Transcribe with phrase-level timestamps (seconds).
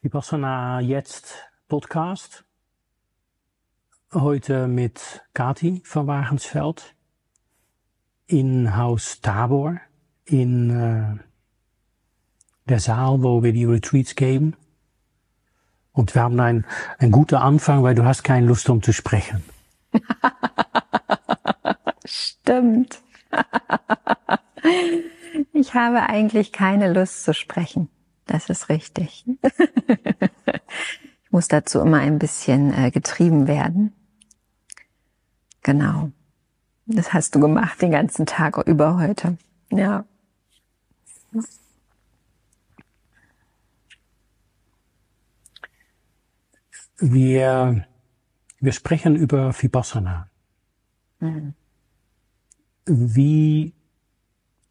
[0.00, 1.34] Vipassana Jetzt
[1.66, 2.44] Podcast.
[4.14, 6.94] Heute mit Kati van Wagensveld
[8.28, 9.80] in Haus Tabor
[10.24, 11.18] in äh,
[12.68, 14.54] der Saal, wo wir die Retreats geben.
[15.90, 16.64] Und wir haben einen,
[16.98, 19.42] einen guten Anfang, weil du hast keine Lust, um zu sprechen.
[22.04, 23.02] Stimmt.
[25.52, 27.90] ich habe eigentlich keine Lust zu sprechen.
[28.28, 29.24] Das ist richtig.
[31.24, 33.94] ich muss dazu immer ein bisschen äh, getrieben werden.
[35.62, 36.12] Genau.
[36.84, 39.38] Das hast du gemacht den ganzen Tag über heute.
[39.70, 40.04] Ja.
[46.98, 47.86] Wir,
[48.60, 50.28] wir sprechen über Vipassana.
[51.20, 51.54] Mhm.
[52.84, 53.72] Wie,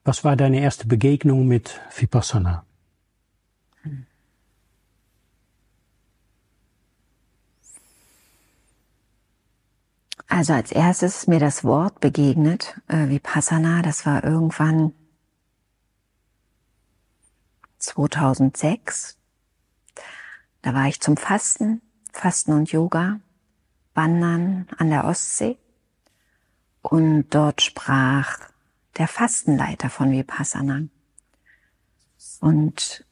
[0.04, 2.67] was war deine erste Begegnung mit Vipassana?
[10.28, 14.94] Also als erstes ist mir das Wort begegnet, äh, Vipassana, das war irgendwann
[17.80, 19.18] 2006.
[20.62, 23.22] Da war ich zum Fasten, Fasten und Yoga,
[23.94, 25.58] Wandern an der Ostsee
[26.82, 28.38] und dort sprach
[28.98, 30.82] der Fastenleiter von Vipassana.
[32.42, 33.06] Und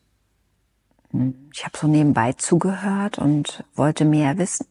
[1.11, 4.67] hm, ich habe so nebenbei zugehört und wollte mehr wissen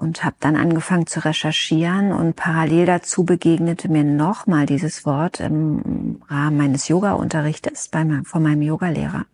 [0.00, 6.22] und habe dann angefangen zu recherchieren und parallel dazu begegnete mir nochmal dieses Wort im
[6.26, 7.90] Rahmen meines Yoga-Unterrichtes
[8.24, 9.26] von meinem Yogalehrer,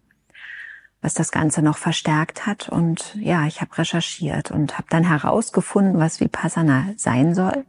[1.01, 2.69] was das Ganze noch verstärkt hat.
[2.69, 7.65] Und ja, ich habe recherchiert und habe dann herausgefunden, was Vipassana sein soll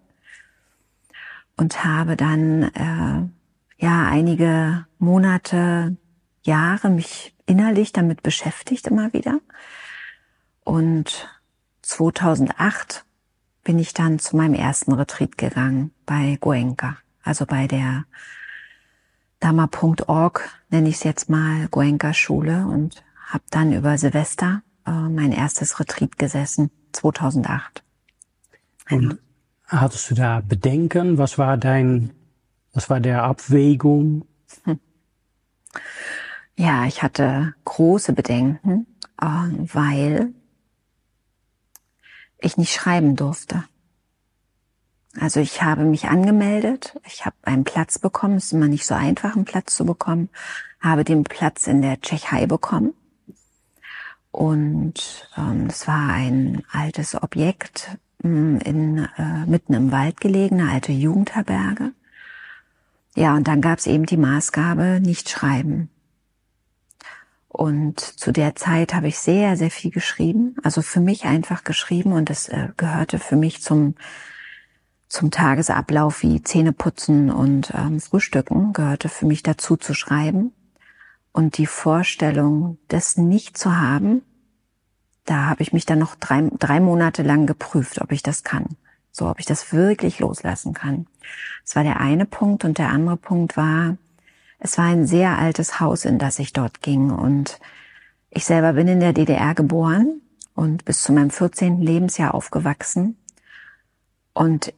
[1.55, 5.97] und habe dann äh, ja einige Monate,
[6.41, 9.39] Jahre mich innerlich damit beschäftigt immer wieder
[10.63, 11.29] und
[11.87, 13.05] 2008
[13.63, 18.03] bin ich dann zu meinem ersten Retreat gegangen bei Goenka, also bei der
[19.39, 25.31] Dhamma.org nenne ich es jetzt mal Goenka Schule und habe dann über Silvester äh, mein
[25.31, 27.83] erstes Retreat gesessen 2008.
[28.89, 29.19] Und
[29.67, 31.17] hattest du da Bedenken?
[31.17, 32.11] Was war dein,
[32.73, 34.25] was war der Abwägung?
[34.65, 34.79] Hm.
[36.57, 38.87] Ja, ich hatte große Bedenken,
[39.21, 40.33] äh, weil
[42.39, 43.63] ich nicht schreiben durfte.
[45.19, 48.93] Also ich habe mich angemeldet, ich habe einen Platz bekommen, es ist immer nicht so
[48.93, 50.29] einfach, einen Platz zu bekommen,
[50.79, 52.93] habe den Platz in der Tschechei bekommen.
[54.31, 60.71] Und ähm, es war ein altes Objekt mm, in, äh, mitten im Wald gelegen, eine
[60.71, 61.93] alte Jugendherberge.
[63.15, 65.89] Ja, und dann gab es eben die Maßgabe, nicht schreiben.
[67.57, 70.55] Und zu der Zeit habe ich sehr, sehr viel geschrieben.
[70.61, 73.95] Also für mich einfach geschrieben und das äh, gehörte für mich zum,
[75.09, 80.53] zum Tagesablauf wie Zähneputzen und ähm, Frühstücken, gehörte für mich dazu zu schreiben.
[81.31, 84.21] Und die Vorstellung, das nicht zu haben,
[85.25, 88.67] da habe ich mich dann noch drei, drei Monate lang geprüft, ob ich das kann.
[89.11, 91.07] So, ob ich das wirklich loslassen kann.
[91.63, 92.65] Das war der eine Punkt.
[92.65, 93.97] Und der andere Punkt war,
[94.59, 97.11] es war ein sehr altes Haus, in das ich dort ging.
[97.11, 97.59] Und
[98.29, 100.21] ich selber bin in der DDR geboren
[100.55, 101.81] und bis zu meinem 14.
[101.81, 103.17] Lebensjahr aufgewachsen.
[104.33, 104.73] Und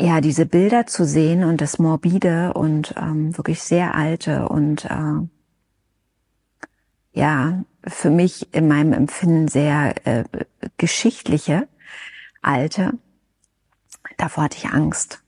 [0.00, 5.26] ja, diese Bilder zu sehen und das morbide und ähm, wirklich sehr alte und äh,
[7.12, 10.24] ja, für mich in meinem Empfinden sehr äh,
[10.76, 11.66] geschichtliche
[12.42, 12.92] alte,
[14.18, 15.22] davor hatte ich Angst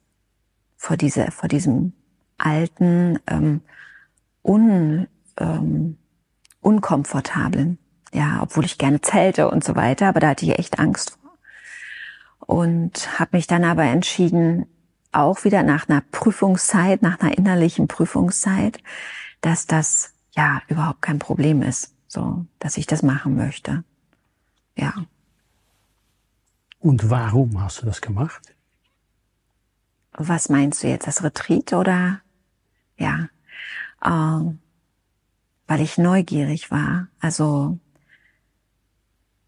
[0.77, 1.95] vor diese, vor diesem
[2.39, 3.61] alten, ähm,
[4.43, 5.07] un,
[5.37, 5.99] ähm,
[6.61, 7.79] unkomfortablen.
[8.13, 11.33] Ja, obwohl ich gerne zelte und so weiter, aber da hatte ich echt Angst vor.
[12.47, 14.67] Und habe mich dann aber entschieden,
[15.13, 18.79] auch wieder nach einer Prüfungszeit, nach einer innerlichen Prüfungszeit,
[19.41, 23.85] dass das ja überhaupt kein Problem ist, so, dass ich das machen möchte.
[24.77, 24.95] Ja.
[26.81, 28.55] Und warum hast du das gemacht?
[30.13, 32.21] Was meinst du jetzt, das Retreat oder
[32.99, 33.29] ja,
[34.05, 34.59] ähm,
[35.67, 37.09] weil ich neugierig war.
[37.21, 37.79] Also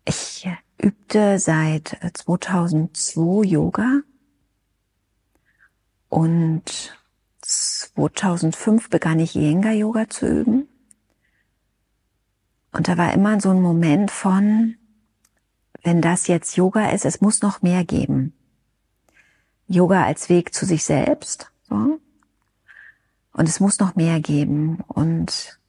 [0.04, 0.48] ich
[0.78, 4.00] übte seit 2002 Yoga
[6.08, 6.98] und
[7.40, 10.68] 2005 begann ich Yenga Yoga zu üben.
[12.72, 14.76] Und da war immer so ein Moment von,
[15.82, 18.32] wenn das jetzt Yoga ist, es muss noch mehr geben.
[19.66, 22.00] Yoga als Weg zu sich selbst, so.
[23.32, 24.80] Und es muss noch mehr geben.
[24.88, 25.60] Und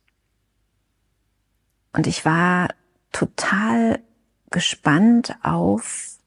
[1.93, 2.69] Und ich war
[3.11, 3.99] total
[4.49, 6.17] gespannt auf,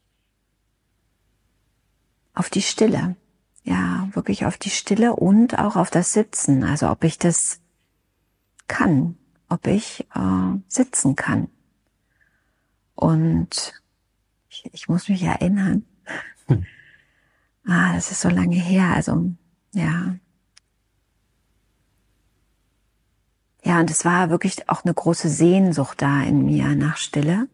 [2.34, 3.16] auf die Stille.
[3.64, 6.64] Ja, wirklich auf die Stille und auch auf das Sitzen.
[6.64, 7.60] Also ob ich das
[8.69, 9.16] kann,
[9.48, 11.48] ob ich äh, sitzen kann.
[12.94, 13.82] Und
[14.50, 15.84] ich, ich muss mich erinnern.
[16.46, 16.66] Hm.
[17.66, 18.92] Ah, das ist so lange her.
[18.94, 19.34] Also,
[19.72, 20.16] ja.
[23.64, 27.49] Ja, und es war wirklich auch eine große Sehnsucht da in mir nach Stille.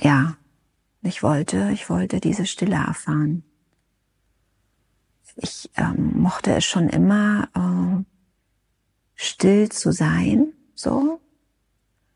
[0.00, 0.36] Ja,
[1.02, 3.44] ich wollte, ich wollte diese Stille erfahren.
[5.36, 8.04] Ich ähm, mochte es schon immer, äh,
[9.14, 11.20] still zu sein, so.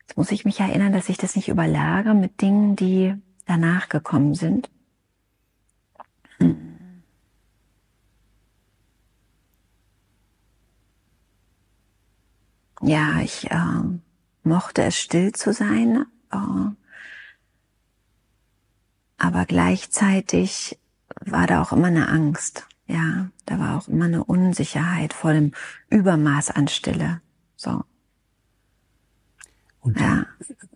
[0.00, 3.14] Jetzt muss ich mich erinnern, dass ich das nicht überlagere mit Dingen, die
[3.46, 4.70] danach gekommen sind.
[12.82, 13.82] Ja, ich äh,
[14.42, 16.70] mochte es still zu sein, äh,
[19.18, 20.78] aber gleichzeitig
[21.20, 22.66] war da auch immer eine Angst.
[22.86, 25.52] Ja, da war auch immer eine Unsicherheit vor dem
[25.90, 27.20] Übermaß an Stille.
[27.56, 27.84] So.
[29.80, 30.26] Und ja.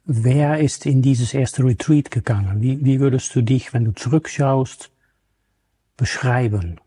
[0.04, 2.60] wer ist in dieses erste Retreat gegangen?
[2.60, 4.90] Wie, wie würdest du dich, wenn du zurückschaust,
[5.96, 6.80] beschreiben?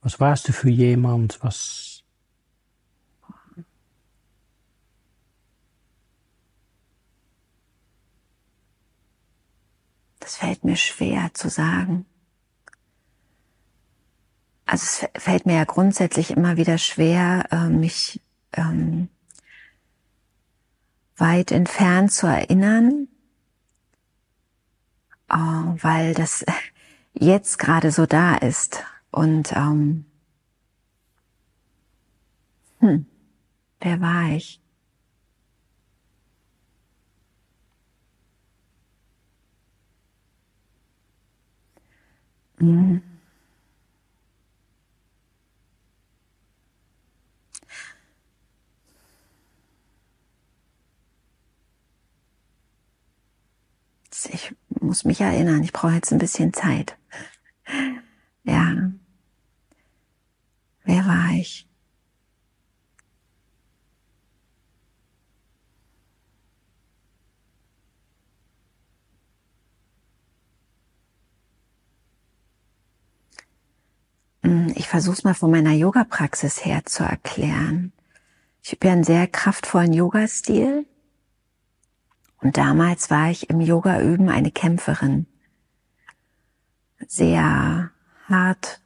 [0.00, 1.38] Was warst du für jemand?
[1.42, 1.93] Was
[10.24, 12.06] Das fällt mir schwer zu sagen.
[14.64, 18.22] Also es fällt mir ja grundsätzlich immer wieder schwer, äh, mich
[18.54, 19.10] ähm,
[21.18, 23.08] weit entfernt zu erinnern,
[25.28, 26.46] äh, weil das
[27.12, 28.82] jetzt gerade so da ist.
[29.10, 30.06] Und ähm,
[32.78, 33.04] hm,
[33.78, 34.63] wer war ich?
[42.64, 43.02] Mhm.
[54.30, 56.96] Ich muss mich erinnern, ich brauche jetzt ein bisschen Zeit.
[58.44, 58.92] Ja.
[60.84, 61.66] Wer war ich?
[74.74, 77.92] Ich versuche es mal von meiner Yoga-Praxis her zu erklären.
[78.62, 80.86] Ich habe ja einen sehr kraftvollen Yoga-Stil.
[82.42, 85.26] Und damals war ich im Yoga-Üben eine Kämpferin.
[87.08, 87.90] Sehr
[88.28, 88.82] hart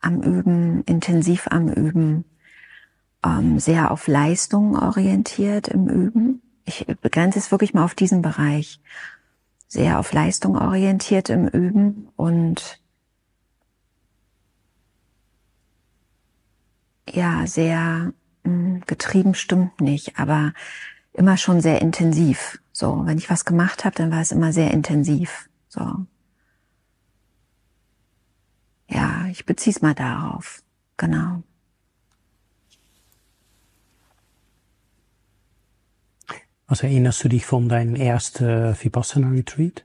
[0.00, 2.24] am Üben, intensiv am Üben,
[3.24, 6.42] ähm, sehr auf Leistung orientiert im Üben.
[6.64, 8.80] Ich begrenze es wirklich mal auf diesen Bereich.
[9.68, 12.83] Sehr auf Leistung orientiert im Üben und
[17.10, 18.12] ja, sehr
[18.44, 20.52] mh, hm, getrieben stimmt nicht, aber
[21.12, 22.60] immer schon sehr intensiv.
[22.72, 25.48] So, wenn ich was gemacht habe, dann war es immer sehr intensiv.
[25.68, 26.06] So.
[28.88, 30.62] Ja, ich beziehe es mal darauf.
[30.96, 31.42] Genau.
[36.66, 39.84] Was erinnerst du dich von deinem ersten Vipassana Retreat?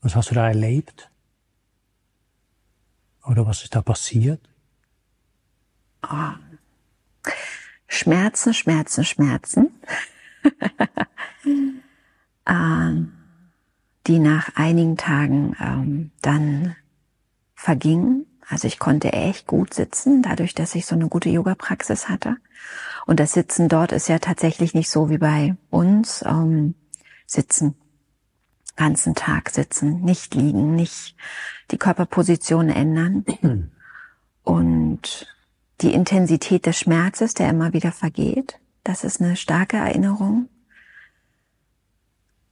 [0.00, 1.07] Was hast du da erlebt?
[3.28, 4.40] Oder was ist da passiert?
[6.02, 6.32] Oh.
[7.86, 9.70] Schmerzen, Schmerzen, Schmerzen,
[12.46, 13.12] ähm,
[14.06, 16.76] die nach einigen Tagen ähm, dann
[17.54, 18.26] vergingen.
[18.48, 22.36] Also ich konnte echt gut sitzen, dadurch, dass ich so eine gute Yoga-Praxis hatte.
[23.06, 26.24] Und das Sitzen dort ist ja tatsächlich nicht so wie bei uns.
[26.26, 26.74] Ähm,
[27.26, 27.74] sitzen
[28.78, 31.16] ganzen Tag sitzen, nicht liegen, nicht
[31.70, 33.24] die Körperposition ändern.
[34.44, 35.26] Und
[35.82, 40.48] die Intensität des Schmerzes, der immer wieder vergeht, das ist eine starke Erinnerung.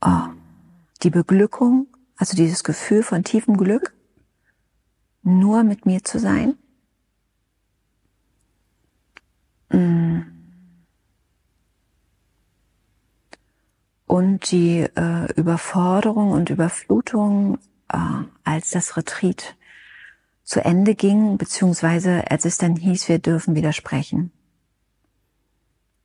[0.01, 0.27] Oh,
[1.01, 3.93] die Beglückung, also dieses Gefühl von tiefem Glück,
[5.23, 6.55] nur mit mir zu sein.
[9.69, 10.36] Mm.
[14.07, 17.59] Und die äh, Überforderung und Überflutung,
[17.89, 17.97] äh,
[18.43, 19.55] als das Retreat
[20.43, 24.31] zu Ende ging, beziehungsweise als es dann hieß, wir dürfen widersprechen.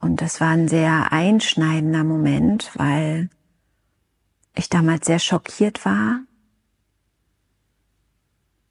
[0.01, 3.31] Und das war ein sehr einschneidender Moment, weil
[4.55, 6.21] ich damals sehr schockiert war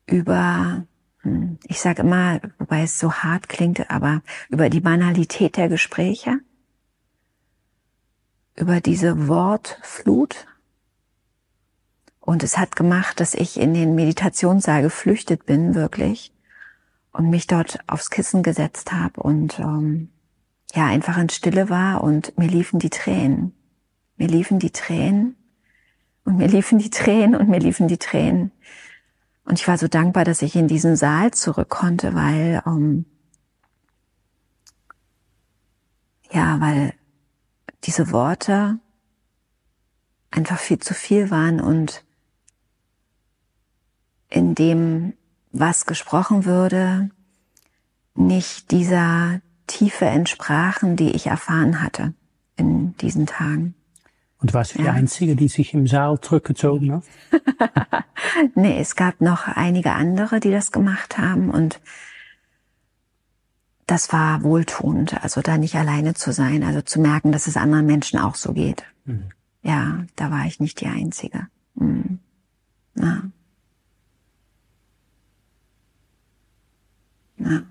[0.05, 0.85] über
[1.23, 1.59] Hm.
[1.67, 6.39] Ich sage immer, wobei es so hart klingt, aber über die Banalität der Gespräche,
[8.61, 10.47] über diese Wortflut.
[12.19, 16.31] Und es hat gemacht, dass ich in den Meditationssaal geflüchtet bin, wirklich,
[17.11, 20.09] und mich dort aufs Kissen gesetzt habe und ähm,
[20.73, 23.53] ja einfach in Stille war und mir liefen die Tränen.
[24.15, 25.35] Mir liefen die Tränen
[26.23, 28.51] und mir liefen die Tränen und mir liefen die Tränen.
[29.43, 33.05] Und ich war so dankbar, dass ich in diesen Saal zurück konnte, weil, ähm,
[36.31, 36.93] ja, weil
[37.91, 38.79] diese Worte
[40.31, 42.05] einfach viel zu viel waren und
[44.29, 45.11] in dem,
[45.51, 47.09] was gesprochen würde,
[48.15, 52.13] nicht dieser Tiefe entsprachen, die ich erfahren hatte
[52.55, 53.75] in diesen Tagen.
[54.39, 54.85] Und warst du ja.
[54.85, 57.03] die Einzige, die sich im Saal zurückgezogen hat?
[58.55, 61.81] nee, es gab noch einige andere, die das gemacht haben und
[63.87, 67.85] das war wohltuend, also da nicht alleine zu sein, also zu merken, dass es anderen
[67.85, 68.83] Menschen auch so geht.
[69.05, 69.31] Mhm.
[69.61, 71.47] Ja, da war ich nicht die Einzige.
[71.75, 72.19] Mhm.
[72.95, 73.23] Ja.
[77.37, 77.63] Ja.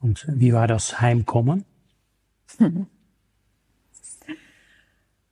[0.00, 1.64] Und wie war das Heimkommen?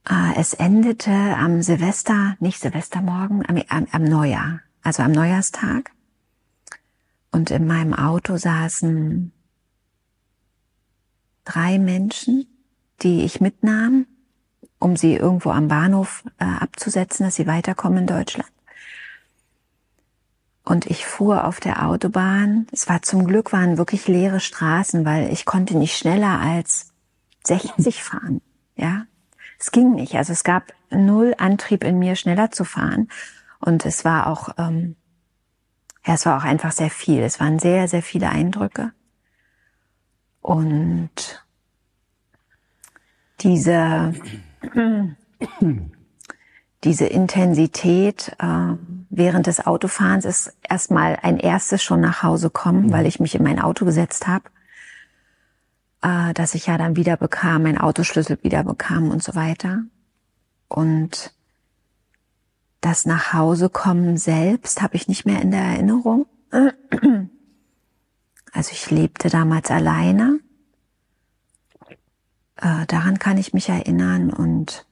[0.06, 5.93] Ah, es endete am Silvester, nicht Silvestermorgen, am, am, am Neujahr, also am Neujahrstag.
[7.34, 9.32] Und in meinem Auto saßen
[11.44, 12.46] drei Menschen,
[13.02, 14.06] die ich mitnahm,
[14.78, 18.48] um sie irgendwo am Bahnhof äh, abzusetzen, dass sie weiterkommen in Deutschland.
[20.62, 22.68] Und ich fuhr auf der Autobahn.
[22.70, 26.92] Es war zum Glück waren wirklich leere Straßen, weil ich konnte nicht schneller als
[27.42, 28.42] 60 fahren.
[28.76, 29.06] Ja,
[29.58, 30.14] es ging nicht.
[30.14, 33.08] Also es gab null Antrieb in mir, schneller zu fahren.
[33.58, 34.94] Und es war auch, ähm,
[36.06, 37.22] ja, es war auch einfach sehr viel.
[37.22, 38.92] Es waren sehr, sehr viele Eindrücke.
[40.40, 41.44] Und
[43.40, 44.12] diese,
[46.84, 48.76] diese Intensität äh,
[49.10, 53.42] während des Autofahrens ist erstmal ein erstes schon nach Hause kommen, weil ich mich in
[53.42, 54.44] mein Auto gesetzt habe
[56.04, 59.84] äh, dass ich ja dann wieder bekam, mein Autoschlüssel wieder bekam und so weiter.
[60.68, 61.32] Und
[62.84, 66.26] das nach Hause kommen selbst habe ich nicht mehr in der Erinnerung.
[68.56, 70.38] Also ich lebte damals alleine.
[72.54, 74.86] Äh, daran kann ich mich erinnern und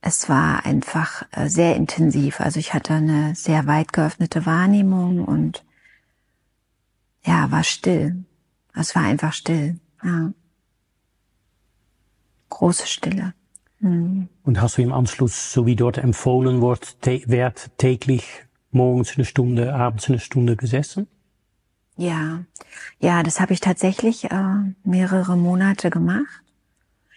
[0.00, 2.40] es war einfach äh, sehr intensiv.
[2.40, 5.64] Also ich hatte eine sehr weit geöffnete Wahrnehmung und
[7.24, 8.24] ja, war still.
[8.74, 9.80] Es war einfach still.
[10.04, 10.32] Ja.
[12.50, 13.34] Große Stille.
[13.80, 14.28] Mhm.
[14.42, 19.74] Und hast du im Anschluss, so wie dort empfohlen wird, wird täglich morgens eine Stunde,
[19.74, 21.06] abends eine Stunde gesessen?
[21.96, 22.44] Ja,
[23.00, 24.54] ja, das habe ich tatsächlich äh,
[24.84, 26.42] mehrere Monate gemacht.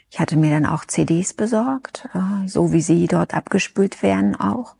[0.09, 4.75] Ich hatte mir dann auch CDs besorgt, äh, so wie sie dort abgespült werden auch.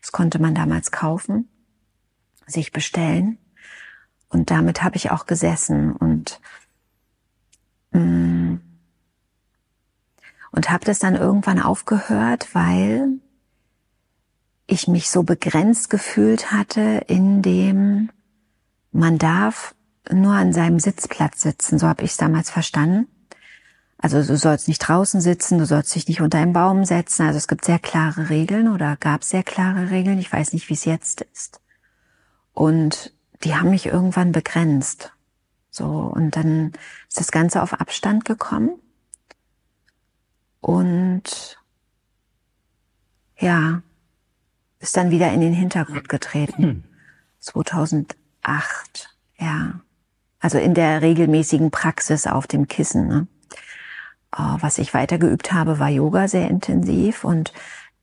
[0.00, 1.48] Das konnte man damals kaufen,
[2.46, 3.38] sich bestellen.
[4.28, 6.40] Und damit habe ich auch gesessen und
[7.92, 8.56] Mm.
[10.52, 13.20] Und habe das dann irgendwann aufgehört, weil
[14.66, 18.10] ich mich so begrenzt gefühlt hatte, in dem
[18.92, 19.74] man darf
[20.10, 21.78] nur an seinem Sitzplatz sitzen.
[21.78, 23.06] So habe ich es damals verstanden.
[23.98, 27.26] Also du sollst nicht draußen sitzen, du sollst dich nicht unter einen Baum setzen.
[27.26, 30.18] Also es gibt sehr klare Regeln oder gab sehr klare Regeln.
[30.18, 31.60] Ich weiß nicht, wie es jetzt ist.
[32.54, 33.12] Und
[33.44, 35.12] die haben mich irgendwann begrenzt.
[35.70, 36.72] So, und dann
[37.08, 38.70] ist das Ganze auf Abstand gekommen.
[40.60, 41.58] Und
[43.38, 43.82] ja,
[44.78, 46.84] ist dann wieder in den Hintergrund getreten.
[47.40, 48.16] 2008,
[49.38, 49.80] ja.
[50.40, 53.08] Also in der regelmäßigen Praxis auf dem Kissen.
[53.08, 53.26] Ne?
[54.36, 57.52] Uh, was ich weitergeübt habe, war Yoga sehr intensiv und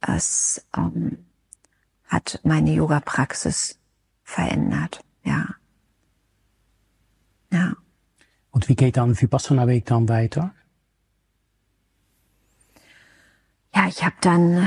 [0.01, 1.17] es ähm,
[2.07, 3.79] hat meine Yoga-Praxis
[4.23, 5.47] verändert, ja.
[7.51, 7.73] Ja.
[8.51, 10.53] Und wie geht dann Vipassana-Weg dann weiter?
[13.77, 14.57] Ja, ich habe dann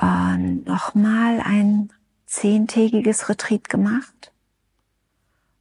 [0.00, 1.92] äh, nochmal ein
[2.26, 4.32] zehntägiges Retreat gemacht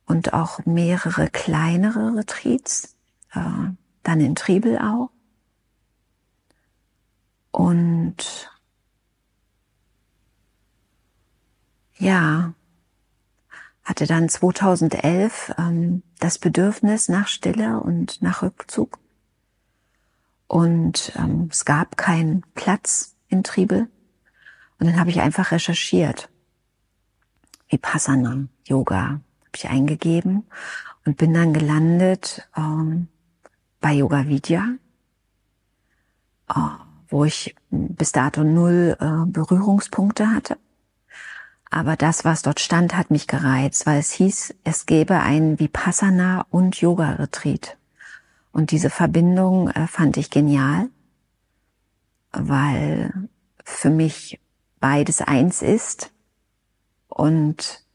[0.05, 2.95] und auch mehrere kleinere Retreats,
[3.33, 3.39] äh,
[4.03, 5.09] dann in Triebelau.
[7.49, 8.51] Und
[11.97, 12.53] ja,
[13.83, 18.99] hatte dann 2011 ähm, das Bedürfnis nach Stille und nach Rückzug.
[20.49, 23.87] Und ähm, es gab keinen Platz in Triebel.
[24.79, 26.27] Und dann habe ich einfach recherchiert.
[27.69, 29.21] Vipassana Yoga habe
[29.55, 30.47] ich eingegeben
[31.05, 33.09] und bin dann gelandet ähm,
[33.79, 34.69] bei Yoga Vidya,
[36.49, 36.53] äh,
[37.09, 40.57] wo ich bis dato null äh, Berührungspunkte hatte.
[41.69, 46.47] Aber das, was dort stand, hat mich gereizt, weil es hieß, es gäbe ein Vipassana
[46.49, 47.77] und Yoga Retreat.
[48.51, 50.89] Und diese Verbindung äh, fand ich genial,
[52.31, 53.29] weil
[53.63, 54.39] für mich
[54.79, 56.11] beides eins ist.
[57.07, 57.85] Und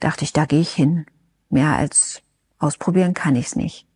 [0.00, 1.06] dachte ich, da gehe ich hin.
[1.50, 2.22] Mehr als
[2.58, 3.86] ausprobieren kann ich es nicht.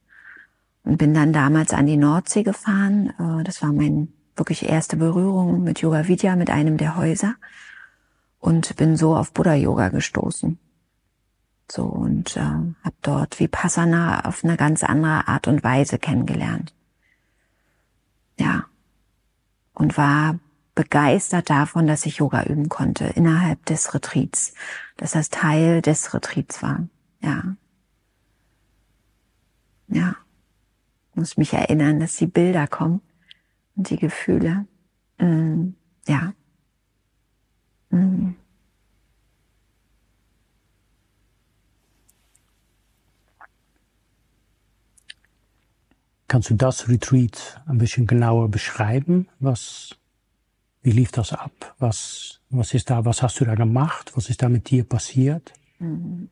[0.84, 3.12] Und bin dann damals an die Nordsee gefahren.
[3.18, 7.34] Äh, das war mein wirklich erste Berührung mit Yoga Vidya, mit einem der Häuser.
[8.38, 10.58] Und bin so auf Buddha Yoga gestoßen.
[11.70, 16.74] So und äh, habe dort Vipassana auf eine ganz andere Art und Weise kennengelernt.
[18.38, 18.64] Ja.
[19.74, 20.38] Und war
[20.74, 24.54] begeistert davon, dass ich Yoga üben konnte innerhalb des Retreats,
[24.96, 26.88] dass das Teil des Retreats war.
[27.20, 27.56] Ja.
[29.88, 30.16] Ja.
[31.14, 33.00] Muss mich erinnern, dass die Bilder kommen
[33.74, 34.66] und die Gefühle.
[35.18, 35.70] Mm,
[36.06, 36.32] ja.
[37.90, 38.34] Mm.
[46.28, 49.28] Kannst du das Retreat ein bisschen genauer beschreiben?
[49.40, 49.96] Was,
[50.82, 51.74] wie lief das ab?
[51.78, 54.12] Was, was ist da, was hast du da gemacht?
[54.14, 55.54] Was ist da mit dir passiert?
[55.78, 56.28] Mhm.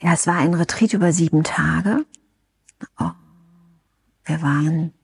[0.00, 2.06] Ja, es war ein Retreat über sieben Tage.
[2.98, 3.10] Oh,
[4.24, 4.94] wir waren,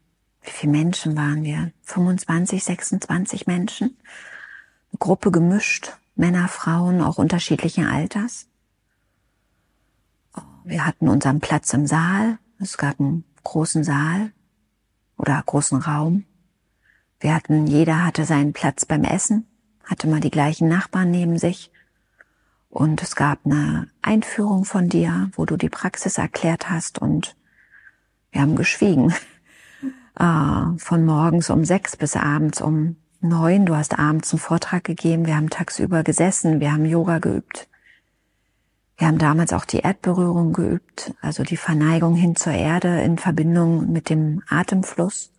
[0.42, 1.72] wie viele Menschen waren wir?
[1.82, 3.98] 25, 26 Menschen.
[4.98, 8.46] Gruppe gemischt, Männer, Frauen, auch unterschiedlichen Alters.
[10.64, 12.38] Wir hatten unseren Platz im Saal.
[12.58, 14.32] Es gab einen großen Saal
[15.18, 16.24] oder großen Raum.
[17.20, 19.46] Wir hatten, jeder hatte seinen Platz beim Essen,
[19.84, 21.70] hatte mal die gleichen Nachbarn neben sich.
[22.70, 27.36] Und es gab eine Einführung von dir, wo du die Praxis erklärt hast und
[28.32, 29.14] wir haben geschwiegen.
[30.16, 33.66] Äh, von morgens um sechs bis abends um neun.
[33.66, 35.26] Du hast abends einen Vortrag gegeben.
[35.26, 36.60] Wir haben tagsüber gesessen.
[36.60, 37.68] Wir haben Yoga geübt.
[38.96, 43.90] Wir haben damals auch die Erdberührung geübt, also die Verneigung hin zur Erde in Verbindung
[43.90, 45.32] mit dem Atemfluss.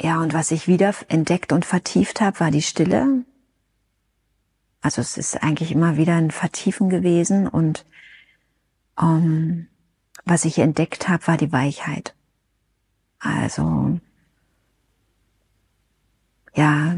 [0.00, 3.26] Ja, und was ich wieder entdeckt und vertieft habe, war die Stille.
[4.80, 7.84] Also es ist eigentlich immer wieder ein Vertiefen gewesen und
[8.98, 9.68] ähm,
[10.24, 12.14] was ich entdeckt habe, war die Weichheit.
[13.18, 14.00] Also
[16.54, 16.96] ja,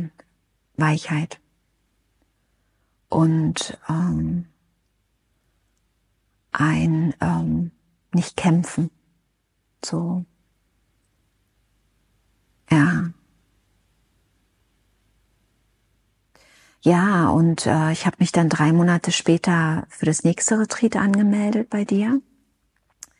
[0.76, 1.41] Weichheit
[3.12, 4.46] und ähm,
[6.50, 7.72] ein ähm,
[8.12, 8.90] nicht kämpfen.
[9.84, 10.24] So.
[12.70, 13.10] Ja.
[16.80, 21.70] Ja, und äh, ich habe mich dann drei Monate später für das nächste Retreat angemeldet
[21.70, 22.20] bei dir,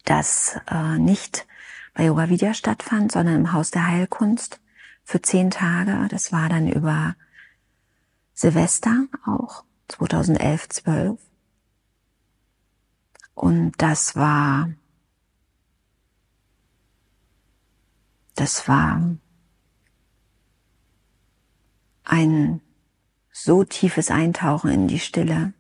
[0.05, 1.47] das äh, nicht
[1.95, 4.59] bei Yoga Vidya stattfand, sondern im Haus der Heilkunst
[5.05, 6.09] für zehn Tage.
[6.09, 7.15] Das war dann über
[8.35, 9.65] Silvester auch.
[9.93, 11.21] 2011, 12.
[13.35, 14.73] Und das war,
[18.35, 19.17] das war
[22.05, 22.61] ein
[23.31, 25.53] so tiefes Eintauchen in die Stille,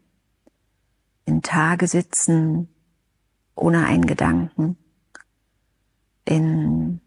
[1.24, 2.68] in Tage sitzen
[3.54, 4.76] ohne einen Gedanken,
[6.24, 7.00] in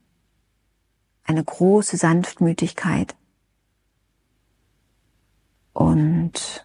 [1.24, 3.16] eine große Sanftmütigkeit
[5.74, 6.65] und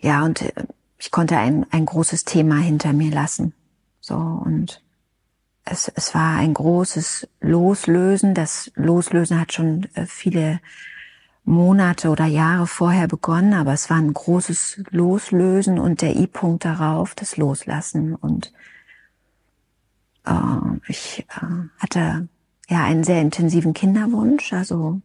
[0.00, 0.52] ja, und äh,
[0.98, 3.54] ich konnte ein, ein großes Thema hinter mir lassen.
[4.00, 4.82] So, und
[5.64, 8.34] es, es war ein großes Loslösen.
[8.34, 10.60] Das Loslösen hat schon äh, viele
[11.44, 17.14] Monate oder Jahre vorher begonnen, aber es war ein großes Loslösen und der I-Punkt darauf,
[17.14, 18.14] das Loslassen.
[18.14, 18.52] Und
[20.26, 20.32] äh,
[20.88, 22.28] ich äh, hatte
[22.68, 24.52] ja einen sehr intensiven Kinderwunsch.
[24.52, 25.00] Also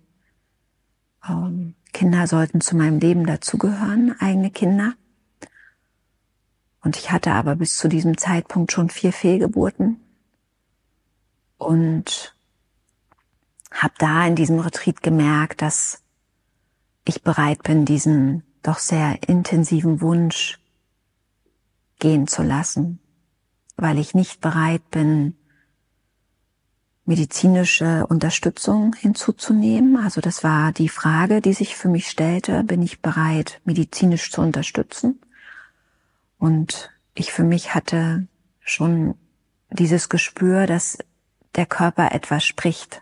[1.28, 4.96] ähm, Kinder sollten zu meinem Leben dazugehören, eigene Kinder.
[6.82, 10.02] Und ich hatte aber bis zu diesem Zeitpunkt schon vier Fehlgeburten
[11.58, 12.36] und
[13.72, 16.04] habe da in diesem Retreat gemerkt, dass
[17.06, 20.60] ich bereit bin, diesen doch sehr intensiven Wunsch
[22.00, 23.00] gehen zu lassen,
[23.78, 25.38] weil ich nicht bereit bin,
[27.06, 29.98] medizinische Unterstützung hinzuzunehmen.
[29.98, 34.42] Also das war die Frage, die sich für mich stellte, bin ich bereit, medizinisch zu
[34.42, 35.22] unterstützen?
[36.40, 38.28] Und ich für mich hatte
[38.60, 39.16] schon
[39.70, 40.98] dieses Gespür, dass
[41.54, 43.02] der Körper etwas spricht.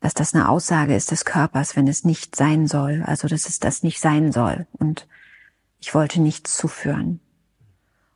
[0.00, 3.02] Dass das eine Aussage ist des Körpers, wenn es nicht sein soll.
[3.06, 4.66] Also, dass es das nicht sein soll.
[4.72, 5.08] Und
[5.80, 7.20] ich wollte nichts zuführen.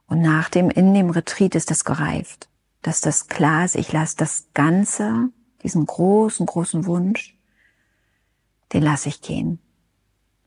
[0.07, 2.50] Und nach dem, in dem Retreat ist das gereift.
[2.83, 5.29] Dass das klar ist, ich lasse das Ganze,
[5.63, 7.37] diesen großen, großen Wunsch,
[8.73, 9.59] den lasse ich gehen.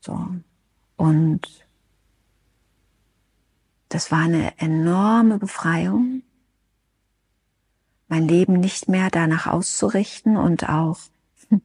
[0.00, 0.26] So.
[0.96, 1.64] Und
[3.88, 6.22] das war eine enorme Befreiung,
[8.08, 10.98] mein Leben nicht mehr danach auszurichten und auch,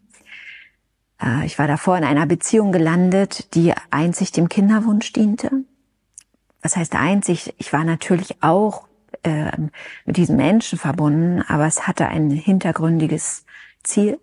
[1.22, 5.64] äh, ich war davor in einer Beziehung gelandet, die einzig dem Kinderwunsch diente.
[6.62, 7.56] Was heißt einzig?
[7.58, 8.89] Ich war natürlich auch
[9.24, 9.52] äh,
[10.06, 13.46] mit diesem Menschen verbunden, aber es hatte ein hintergründiges
[13.84, 14.20] Ziel.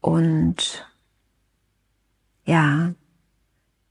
[0.00, 0.88] Und
[2.44, 2.94] ja,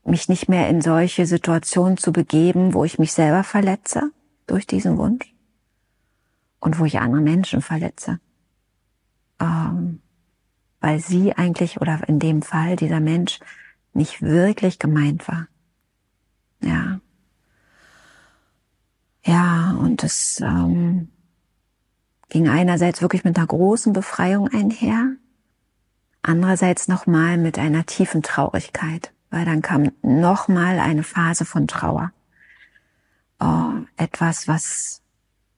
[0.06, 4.12] mich nicht mehr in solche Situationen zu begeben, wo ich mich selber verletze
[4.48, 5.34] durch diesen Wunsch
[6.60, 8.20] und wo ich andere Menschen verletze.
[9.40, 10.02] Ähm,
[10.80, 13.40] weil sie eigentlich oder in dem Fall dieser Mensch
[13.94, 15.48] nicht wirklich gemeint war.
[16.62, 17.00] Ja.
[19.76, 21.10] Und es ähm,
[22.30, 25.16] ging einerseits wirklich mit einer großen Befreiung einher,
[26.22, 32.12] andererseits nochmal mit einer tiefen Traurigkeit, weil dann kam nochmal eine Phase von Trauer.
[33.40, 35.02] Oh, etwas, was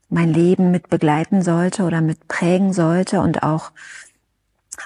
[0.09, 3.71] mein Leben mit begleiten sollte oder mit prägen sollte und auch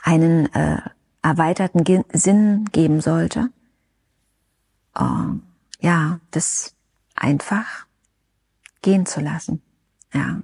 [0.04, 0.82] einen äh,
[1.22, 3.50] erweiterten Ge Sinn geben sollte.
[5.00, 5.36] Oh,
[5.80, 6.76] ja, das
[7.16, 7.86] einfach
[8.82, 9.62] gehen zu lassen.
[10.14, 10.42] Ja.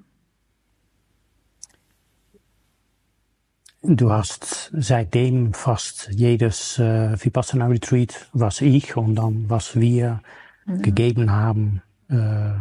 [3.83, 10.21] Du hast seitdem fast jedes äh, Vipassana Retreat, was ich und dann was wir
[10.65, 10.81] mhm.
[10.81, 12.53] gegeben haben, äh,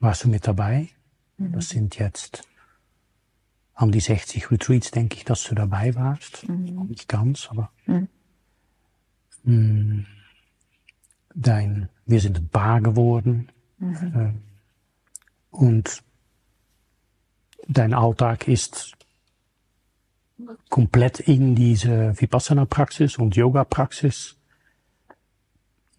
[0.00, 0.88] warst du mit dabei.
[1.36, 1.52] Mhm.
[1.52, 2.44] Das sind jetzt
[3.74, 6.48] an die 60 Retreats, denke ich, dass du dabei warst.
[6.48, 6.86] Mhm.
[6.88, 8.08] Nicht ganz, aber mhm.
[9.44, 10.06] Mm,
[11.34, 13.50] dein, wir sind Bar geworden.
[13.78, 13.96] Mhm.
[14.14, 14.51] Äh,
[15.52, 16.02] und
[17.68, 18.94] dein Alltag ist
[20.68, 24.36] komplett in diese Vipassana-Praxis und Yoga-Praxis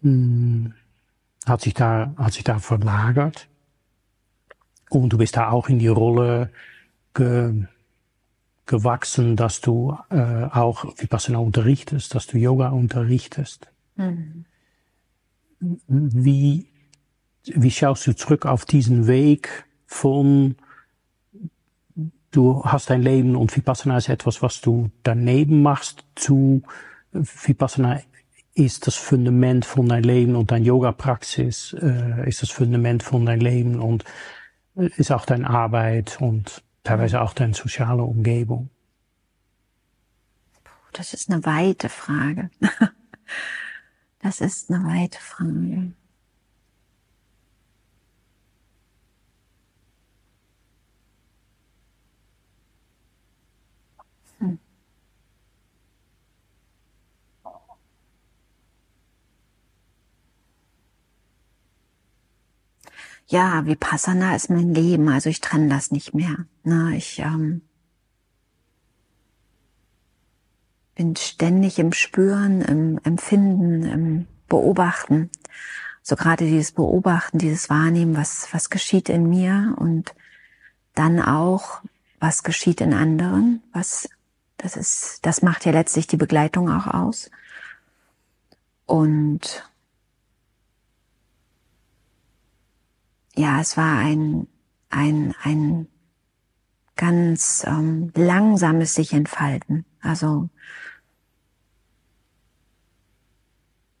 [0.02, 0.74] hm,
[1.46, 3.48] hat sich da, hat sich da verlagert.
[4.90, 6.50] Und du bist da auch in die Rolle
[7.14, 7.64] ge,
[8.66, 13.70] gewachsen, dass du äh, auch Vipassana unterrichtest, dass du Yoga unterrichtest.
[13.96, 14.44] Mhm.
[15.60, 16.68] Wie,
[17.46, 20.56] wie schaust du zurück auf diesen Weg von
[22.30, 26.62] du hast dein Leben und Vipassana ist etwas, was du daneben machst zu
[27.12, 28.00] Vipassana
[28.54, 33.40] ist das Fundament von dein Leben und dein Yoga-Praxis äh, ist das Fundament von dein
[33.40, 34.04] Leben und
[34.76, 38.70] äh, ist auch deine Arbeit und teilweise auch deine soziale Umgebung.
[40.92, 42.50] Das ist eine weite Frage.
[44.20, 45.92] Das ist eine weite Frage.
[63.26, 66.46] Ja, Vipassana ist mein Leben, also ich trenne das nicht mehr.
[66.62, 67.62] Ne, ich ähm,
[70.94, 75.30] bin ständig im Spüren, im Empfinden, im Beobachten.
[76.02, 80.14] So gerade dieses Beobachten, dieses Wahrnehmen, was, was geschieht in mir und
[80.94, 81.80] dann auch,
[82.20, 84.08] was geschieht in anderen, was,
[84.58, 87.30] das ist, das macht ja letztlich die Begleitung auch aus.
[88.86, 89.68] Und
[93.36, 94.46] ja, es war ein,
[94.90, 95.88] ein, ein
[96.96, 99.84] ganz ähm, langsames sich entfalten.
[100.00, 100.48] Also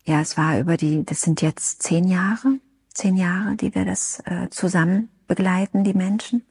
[0.04, 2.60] ja, es war über die, das sind jetzt zehn Jahre,
[2.92, 6.44] zehn Jahre, die wir das äh, zusammen begleiten, die Menschen.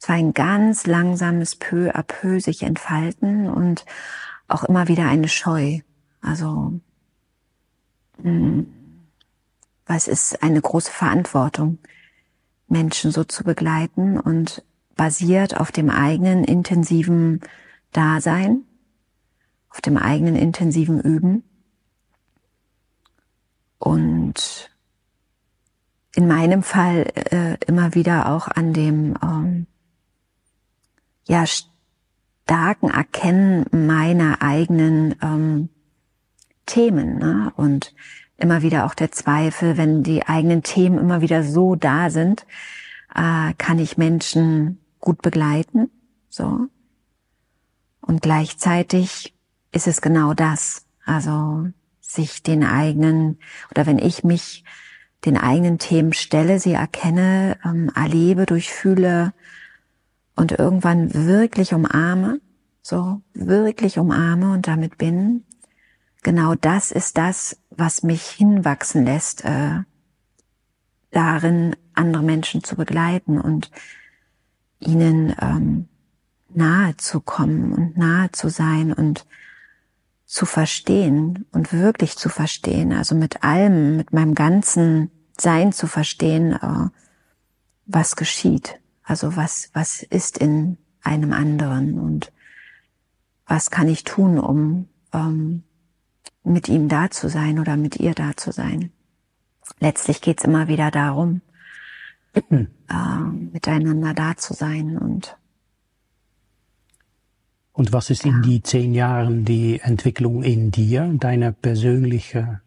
[0.00, 3.84] Es war ein ganz langsames peu à peu sich entfalten und
[4.48, 5.80] auch immer wieder eine Scheu.
[6.22, 6.80] Also,
[8.22, 8.66] mh, mm,
[9.84, 11.78] was ist eine große Verantwortung,
[12.70, 14.64] Menschen so zu begleiten und
[14.96, 17.40] basiert auf dem eigenen intensiven
[17.92, 18.62] Dasein,
[19.70, 21.42] auf dem eigenen intensiven Üben.
[23.78, 24.70] Und
[26.14, 29.66] in meinem Fall äh, immer wieder auch an dem ähm,
[31.26, 35.68] ja starken Erkennen meiner eigenen ähm,
[36.66, 37.52] Themen ne?
[37.56, 37.94] und
[38.40, 42.46] immer wieder auch der Zweifel, wenn die eigenen Themen immer wieder so da sind,
[43.14, 45.90] äh, kann ich Menschen gut begleiten,
[46.28, 46.66] so.
[48.00, 49.34] Und gleichzeitig
[49.72, 50.86] ist es genau das.
[51.04, 51.68] Also,
[52.00, 53.38] sich den eigenen,
[53.70, 54.64] oder wenn ich mich
[55.24, 59.32] den eigenen Themen stelle, sie erkenne, ähm, erlebe, durchfühle
[60.34, 62.40] und irgendwann wirklich umarme,
[62.82, 65.44] so wirklich umarme und damit bin,
[66.22, 69.80] genau das ist das, was mich hinwachsen lässt, äh,
[71.10, 73.70] darin andere Menschen zu begleiten und
[74.78, 75.88] ihnen ähm,
[76.48, 79.26] nahe zu kommen und nahe zu sein und
[80.24, 86.52] zu verstehen und wirklich zu verstehen, also mit allem, mit meinem ganzen Sein zu verstehen,
[86.52, 86.88] äh,
[87.86, 92.32] was geschieht, also was, was ist in einem anderen und
[93.46, 95.64] was kann ich tun, um ähm,
[96.44, 98.92] mit ihm da zu sein oder mit ihr da zu sein.
[99.78, 101.42] Letztlich geht's immer wieder darum,
[102.34, 102.64] äh,
[103.52, 105.36] miteinander da zu sein und
[107.72, 112.60] und was ist in die zehn Jahren die Entwicklung in dir, deine persönliche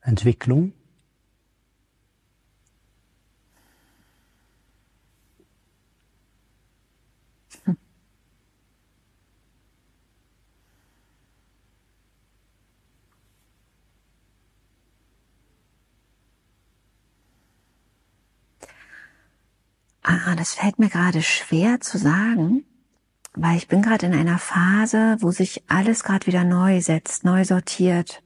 [0.00, 0.74] Entwicklung?
[20.02, 22.64] Ah, das fällt mir gerade schwer zu sagen
[23.34, 27.44] weil ich bin gerade in einer Phase, wo sich alles gerade wieder neu setzt, neu
[27.44, 28.22] sortiert.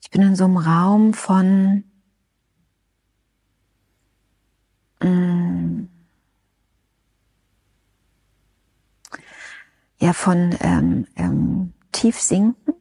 [0.00, 1.84] Ich bin in so einem Raum von
[5.00, 5.84] mm,
[10.00, 12.74] ja von ähm, ähm, Tiefsinken.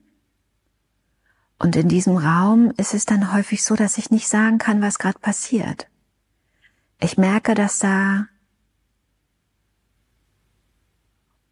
[1.60, 4.98] Und in diesem Raum ist es dann häufig so, dass ich nicht sagen kann, was
[4.98, 5.91] gerade passiert.
[7.04, 8.28] Ich merke, dass da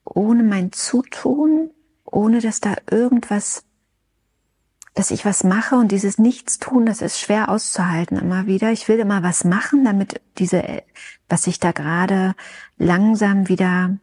[0.06, 1.72] ohne mein Zutun,
[2.06, 3.64] ohne dass da irgendwas,
[4.94, 8.72] dass ich was mache und dieses Nichtstun, das ist schwer auszuhalten immer wieder.
[8.72, 10.84] Ich will immer was machen, damit diese,
[11.28, 12.36] was sich da gerade
[12.78, 13.98] langsam wieder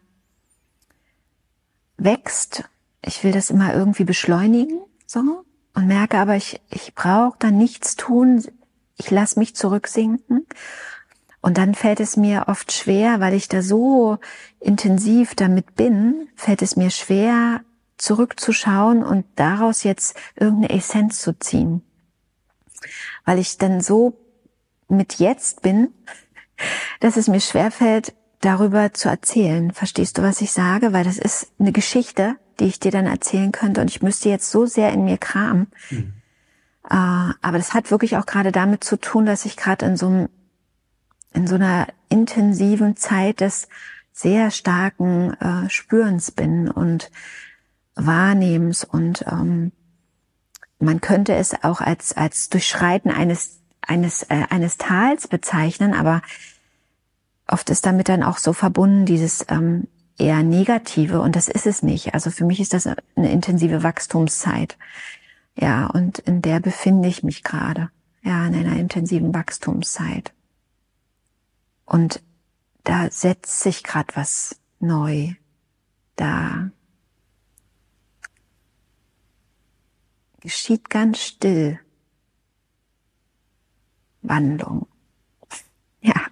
[1.96, 2.64] wächst.
[3.02, 5.44] Ich will das immer irgendwie beschleunigen, so.
[5.74, 8.42] Und merke aber, ich, ich brauche da nichts tun.
[8.96, 10.46] Ich lasse mich zurücksinken
[11.46, 14.18] und dann fällt es mir oft schwer, weil ich da so
[14.58, 17.60] intensiv damit bin, fällt es mir schwer,
[17.98, 21.82] zurückzuschauen und daraus jetzt irgendeine Essenz zu ziehen.
[23.24, 24.18] Weil ich dann so
[24.88, 25.94] mit jetzt bin,
[26.98, 29.70] dass es mir schwer fällt, darüber zu erzählen.
[29.70, 30.92] Verstehst du, was ich sage?
[30.92, 34.50] Weil das ist eine Geschichte, die ich dir dann erzählen könnte und ich müsste jetzt
[34.50, 35.68] so sehr in mir kramen.
[35.90, 36.12] Mhm.
[36.88, 40.06] Uh, aber das hat wirklich auch gerade damit zu tun, dass ich gerade in so
[40.06, 40.28] einem
[41.32, 43.68] in so einer intensiven Zeit des
[44.12, 47.10] sehr starken äh, Spürens bin und
[47.94, 49.72] Wahrnehmens und ähm,
[50.78, 56.22] man könnte es auch als als Durchschreiten eines eines äh, eines Tals bezeichnen, aber
[57.46, 61.82] oft ist damit dann auch so verbunden dieses ähm, eher negative und das ist es
[61.82, 62.14] nicht.
[62.14, 64.76] Also für mich ist das eine intensive Wachstumszeit.
[65.54, 67.90] Ja, und in der befinde ich mich gerade.
[68.22, 70.32] Ja, in einer intensiven Wachstumszeit.
[71.86, 72.22] Und
[72.84, 75.34] da setzt sich gerade was neu.
[76.16, 76.70] Da
[80.40, 81.80] geschieht ganz still
[84.22, 84.86] Wandlung.
[86.00, 86.26] Ja,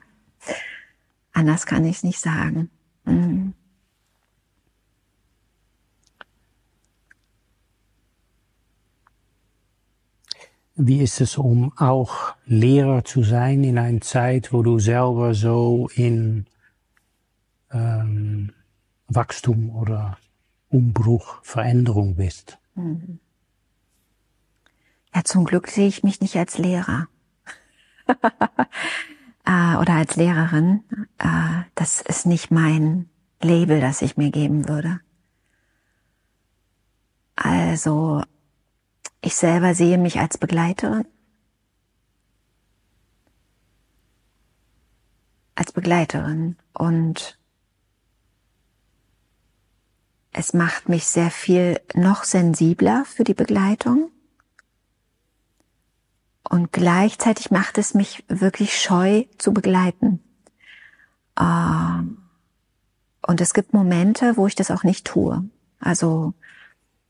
[1.33, 2.71] anders kann ich es nicht sagen.
[3.05, 3.55] Mhm.
[10.77, 15.89] Wie ist es, um auch Lehrer zu sein in einer Zeit, wo du selber so
[15.95, 16.47] in
[17.71, 18.53] ähm,
[19.07, 20.19] Wachstum oder
[20.71, 22.59] Umbruch, Veränderung bist?
[22.75, 23.21] Mhm.
[25.15, 27.07] Ja, zum Glück sehe ich mich nicht als Lehrer
[29.45, 30.83] äh, oder als Lehrerin.
[31.19, 33.09] Äh, das ist nicht mein
[33.41, 34.99] Label, das ich mir geben würde.
[37.37, 38.23] Also
[39.25, 41.07] ich selber sehe mich als Begleiterin.
[45.55, 47.39] Als Begleiterin und
[50.33, 54.11] es macht mich sehr viel noch sensibler für die Begleitung.
[56.43, 60.23] Und gleichzeitig macht es mich wirklich scheu zu begleiten.
[61.41, 62.19] Ähm,
[63.27, 65.49] und es gibt Momente, wo ich das auch nicht tue.
[65.81, 66.35] Also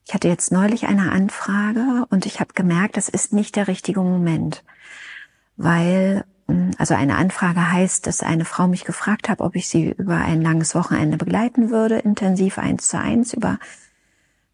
[0.06, 4.00] ich hatte jetzt neulich eine Anfrage und ich habe gemerkt, das ist nicht der richtige
[4.00, 4.62] Moment,
[5.56, 9.90] weil mm, also eine Anfrage heißt, dass eine Frau mich gefragt hat, ob ich sie
[9.90, 13.58] über ein langes Wochenende begleiten würde, intensiv eins zu eins über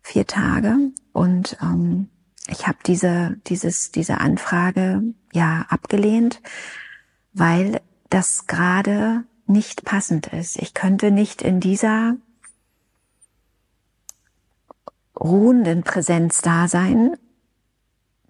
[0.02, 0.76] vier Tage.
[1.12, 2.08] Und ähm,
[2.46, 6.40] ich habe diese, dieses, diese Anfrage ja abgelehnt,
[7.32, 10.56] weil das gerade nicht passend ist.
[10.60, 12.16] Ich könnte nicht in dieser
[15.20, 17.16] ruhenden Präsenz da sein,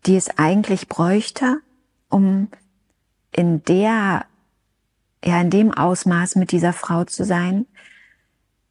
[0.07, 1.61] die es eigentlich bräuchte,
[2.09, 2.48] um
[3.33, 4.24] in der,
[5.24, 7.66] ja, in dem Ausmaß mit dieser Frau zu sein,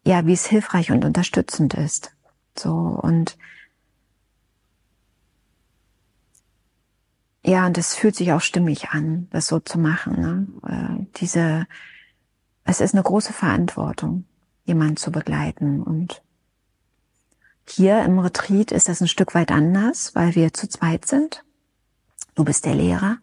[0.06, 2.12] ja, wie es hilfreich und unterstützend ist.
[2.58, 3.38] So, und
[7.44, 10.20] ja, und es fühlt sich auch stimmig an, das so zu machen.
[10.20, 10.48] Ne?
[10.68, 11.68] Äh, diese,
[12.64, 14.26] es ist eine große Verantwortung,
[14.66, 15.82] jemanden zu begleiten.
[15.82, 16.22] Und
[17.72, 21.44] hier im Retreat ist das ein Stück weit anders, weil wir zu zweit sind.
[22.36, 23.18] Du bist der Lehrer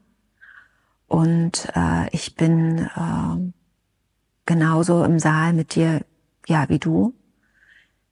[1.08, 3.52] und äh, ich bin äh,
[4.44, 6.04] genauso im Saal mit dir,
[6.46, 7.14] ja, wie du.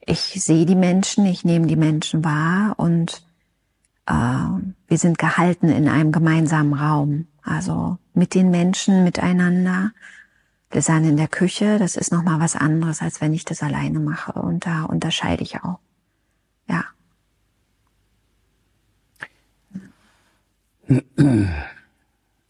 [0.00, 3.24] Ich sehe die Menschen, ich nehme die Menschen wahr und
[4.06, 7.26] äh, wir sind gehalten in einem gemeinsamen Raum.
[7.42, 9.92] Also mit den Menschen miteinander.
[10.70, 14.00] Wir sind in der Küche, das ist nochmal was anderes, als wenn ich das alleine
[14.00, 14.32] mache.
[14.32, 15.78] Und da unterscheide ich auch.
[16.68, 16.84] Ja.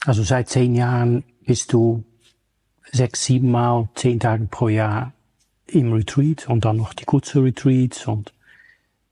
[0.04, 2.04] Also seit zehn Jahren bist du
[2.92, 5.12] sechs, sieben Mal, zehn Tage pro Jahr
[5.66, 8.32] im Retreat und dann noch die kurze Retreats und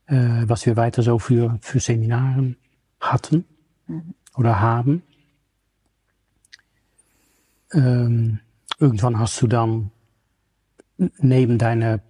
[0.07, 2.57] äh, was wir weiter so für, für Seminaren
[3.01, 3.45] hatten
[3.87, 4.15] mhm.
[4.37, 5.03] oder haben.
[7.73, 8.41] Ähm,
[8.79, 9.91] irgendwann hast du dann
[11.19, 12.01] neben deiner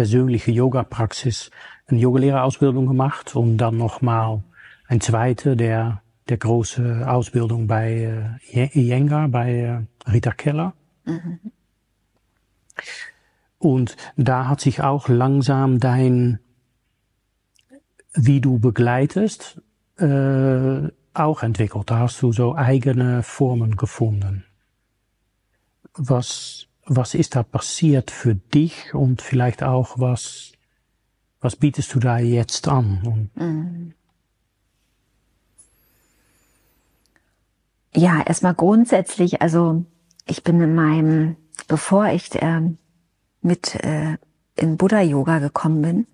[0.00, 1.50] persönlichen Yoga-Praxis
[1.86, 4.42] eine Yogalehrerausbildung gemacht und dann nochmal
[4.88, 9.52] ein zweite, der, der große Ausbildung bei äh, Iyengar, bei
[10.06, 10.72] äh, Rita Keller.
[11.04, 11.38] Mhm.
[13.58, 16.38] Und da hat sich auch langsam dein,
[18.14, 19.60] wie du begleitest,
[19.98, 21.90] äh, auch entwickelt.
[21.90, 24.46] Da hast du so eigene Formen gefunden.
[25.92, 30.52] Was, was ist da passiert für dich und vielleicht auch was,
[31.40, 33.30] was bietest du da jetzt an?
[33.34, 33.94] Mhm.
[37.94, 39.84] Ja, erstmal grundsätzlich, also
[40.26, 42.60] ich bin in meinem, bevor ich äh,
[43.42, 44.16] mit äh,
[44.56, 46.06] in Buddha-Yoga gekommen bin,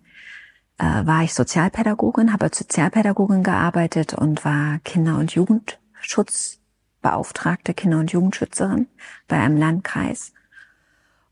[0.79, 8.13] äh, war ich Sozialpädagogin, habe als Sozialpädagogin gearbeitet und war Kinder- und Jugendschutzbeauftragte, Kinder- und
[8.13, 8.87] Jugendschützerin
[9.29, 10.33] bei einem Landkreis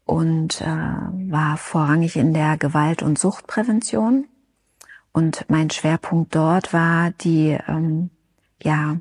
[0.05, 4.27] und äh, war vorrangig in der Gewalt- und Suchtprävention.
[5.12, 8.11] Und mein Schwerpunkt dort war die, ähm,
[8.62, 8.99] ja,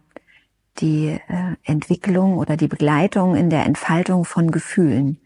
[0.80, 5.20] die äh, Entwicklung oder die Begleitung in der Entfaltung von Gefühlen.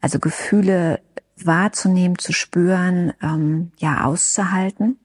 [0.00, 1.00] Also Gefühle
[1.36, 4.98] wahrzunehmen, zu spüren, ähm, ja, auszuhalten.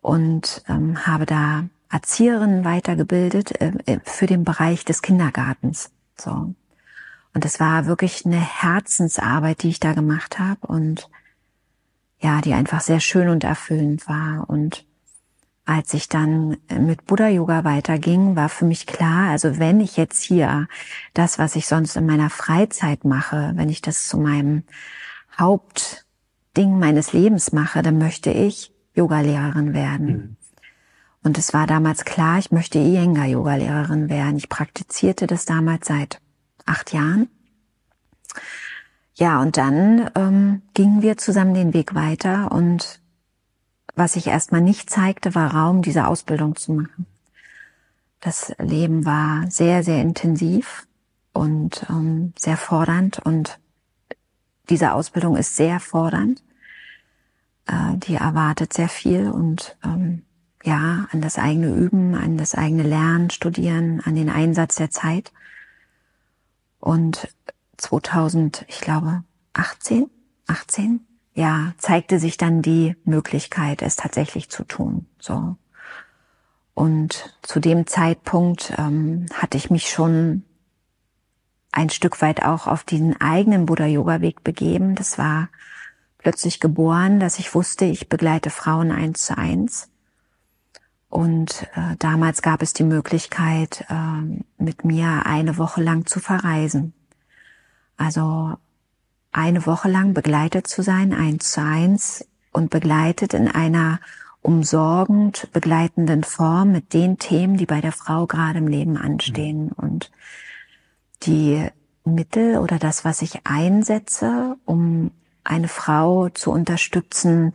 [0.00, 5.90] Und ähm, habe da Erzieherinnen weitergebildet äh, äh für den Bereich des Kindergartens.
[6.16, 6.54] So.
[7.36, 11.10] Und es war wirklich eine Herzensarbeit, die ich da gemacht habe und
[12.18, 14.48] ja, die einfach sehr schön und erfüllend war.
[14.48, 14.86] Und
[15.66, 20.22] als ich dann mit Buddha Yoga weiterging, war für mich klar, also wenn ich jetzt
[20.22, 20.66] hier
[21.12, 24.62] das, was ich sonst in meiner Freizeit mache, wenn ich das zu meinem
[25.38, 30.06] Hauptding meines Lebens mache, dann möchte ich Yogalehrerin werden.
[30.06, 30.36] Mhm.
[31.22, 34.38] Und es war damals klar, ich möchte Iyengar Yogalehrerin werden.
[34.38, 36.18] Ich praktizierte das damals seit
[36.66, 37.28] acht Jahren.
[39.14, 43.00] Ja, und dann ähm, gingen wir zusammen den Weg weiter und
[43.94, 47.06] was sich erstmal nicht zeigte, war Raum, diese Ausbildung zu machen.
[48.20, 50.86] Das Leben war sehr, sehr intensiv
[51.32, 53.58] und ähm, sehr fordernd und
[54.68, 56.42] diese Ausbildung ist sehr fordernd.
[57.66, 60.22] Äh, die erwartet sehr viel und ähm,
[60.64, 65.32] ja, an das eigene Üben, an das eigene Lernen, Studieren, an den Einsatz der Zeit.
[66.86, 67.26] Und
[67.78, 69.24] 2000, ich glaube,
[69.54, 70.08] 18,
[70.46, 75.06] 18, ja, zeigte sich dann die Möglichkeit, es tatsächlich zu tun.
[75.18, 75.56] So.
[76.74, 80.44] Und zu dem Zeitpunkt ähm, hatte ich mich schon
[81.72, 84.94] ein Stück weit auch auf diesen eigenen Buddha-Yoga-Weg begeben.
[84.94, 85.48] Das war
[86.18, 89.90] plötzlich geboren, dass ich wusste, ich begleite Frauen eins zu eins.
[91.08, 96.92] Und äh, damals gab es die Möglichkeit, äh, mit mir eine Woche lang zu verreisen.
[97.96, 98.56] Also
[99.32, 104.00] eine Woche lang begleitet zu sein, eins zu eins und begleitet in einer
[104.42, 109.72] umsorgend begleitenden Form mit den Themen, die bei der Frau gerade im Leben anstehen.
[109.72, 110.10] Und
[111.24, 111.66] die
[112.04, 115.10] Mittel oder das, was ich einsetze, um
[115.42, 117.52] eine Frau zu unterstützen,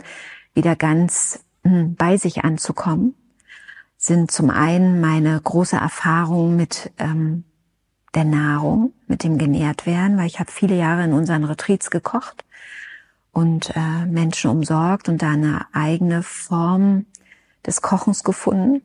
[0.54, 3.16] wieder ganz hm, bei sich anzukommen,
[4.02, 7.44] sind zum einen meine große Erfahrung mit ähm,
[8.16, 12.44] der Nahrung, mit dem genährt werden, weil ich habe viele Jahre in unseren Retreats gekocht
[13.32, 17.06] und äh, Menschen umsorgt und da eine eigene Form
[17.64, 18.82] des Kochens gefunden,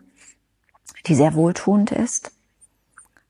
[1.07, 2.33] die sehr wohltuend ist.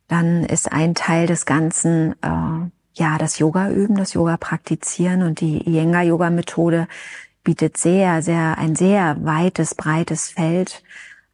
[0.09, 5.41] Dann ist ein Teil des Ganzen äh, ja das Yoga üben, das Yoga praktizieren und
[5.41, 6.89] die Iyengar Yoga Methode
[7.45, 10.83] bietet sehr, sehr ein sehr weites, breites Feld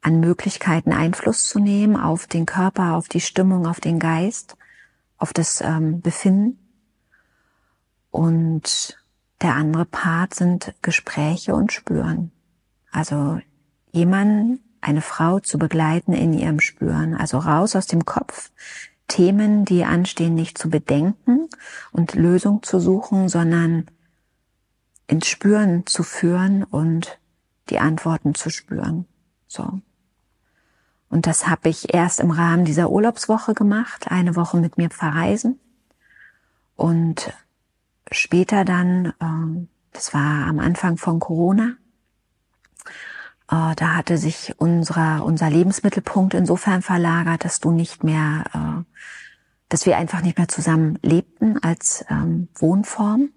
[0.02, 4.56] an Möglichkeiten Einfluss zu nehmen auf den Körper, auf die Stimmung, auf den Geist,
[5.16, 6.58] auf das ähm, Befinden.
[8.10, 8.98] Und
[9.40, 12.32] der andere Part sind Gespräche und Spüren.
[12.90, 13.40] Also
[13.92, 17.14] jemanden, eine Frau zu begleiten in ihrem Spüren.
[17.14, 18.50] Also raus aus dem Kopf,
[19.06, 21.48] Themen, die anstehen, nicht zu bedenken
[21.92, 23.86] und Lösung zu suchen, sondern
[25.06, 27.18] ins Spüren zu führen und
[27.70, 29.06] die Antworten zu spüren.
[29.46, 29.80] So.
[31.12, 35.60] Und das habe ich erst im Rahmen dieser Urlaubswoche gemacht, eine Woche mit mir verreisen.
[36.74, 37.34] Und
[38.10, 41.74] später dann, ähm, das war am Anfang von Corona,
[43.50, 48.98] äh, da hatte sich unser, unser Lebensmittelpunkt insofern verlagert, dass du nicht mehr, äh,
[49.68, 53.28] dass wir einfach nicht mehr zusammen lebten als ähm, Wohnform.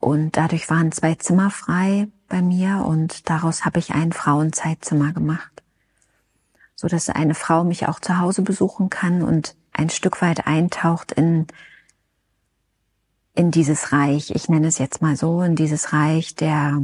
[0.00, 5.57] Und dadurch waren zwei Zimmer frei bei mir und daraus habe ich ein Frauenzeitzimmer gemacht
[6.80, 11.10] so dass eine Frau mich auch zu Hause besuchen kann und ein Stück weit eintaucht
[11.10, 11.48] in
[13.34, 16.82] in dieses Reich, ich nenne es jetzt mal so, in dieses Reich der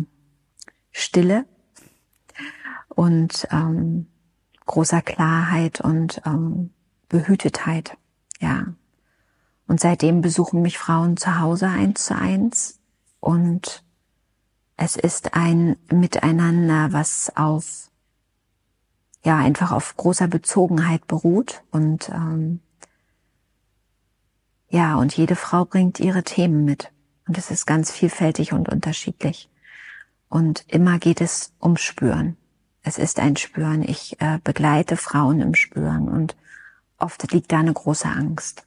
[0.92, 1.46] Stille
[2.88, 4.06] und ähm,
[4.64, 6.70] großer Klarheit und ähm,
[7.08, 7.96] Behütetheit,
[8.40, 8.66] ja.
[9.66, 12.78] Und seitdem besuchen mich Frauen zu Hause eins zu eins
[13.18, 13.84] und
[14.76, 17.90] es ist ein Miteinander, was auf
[19.24, 22.60] ja einfach auf großer Bezogenheit beruht und ähm,
[24.68, 26.92] ja und jede Frau bringt ihre Themen mit
[27.26, 29.48] und es ist ganz vielfältig und unterschiedlich
[30.28, 32.36] und immer geht es um Spüren.
[32.82, 33.82] Es ist ein Spüren.
[33.82, 36.36] Ich äh, begleite Frauen im Spüren und
[36.98, 38.66] oft liegt da eine große Angst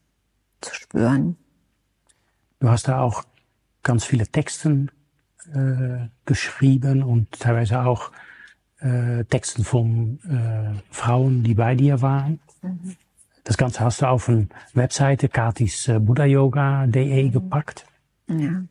[0.61, 1.37] zu spüren.
[2.59, 3.23] Du hast da auch
[3.83, 4.91] ganz viele Texten
[5.53, 8.11] äh, geschrieben und teilweise auch
[8.79, 12.39] äh, Texten von äh, Frauen, die bei dir waren.
[12.61, 12.95] Mhm.
[13.43, 15.99] Das Ganze hast du auf eine Webseite katis äh,
[17.27, 17.31] mhm.
[17.31, 17.85] gepackt.
[18.27, 18.63] Ja.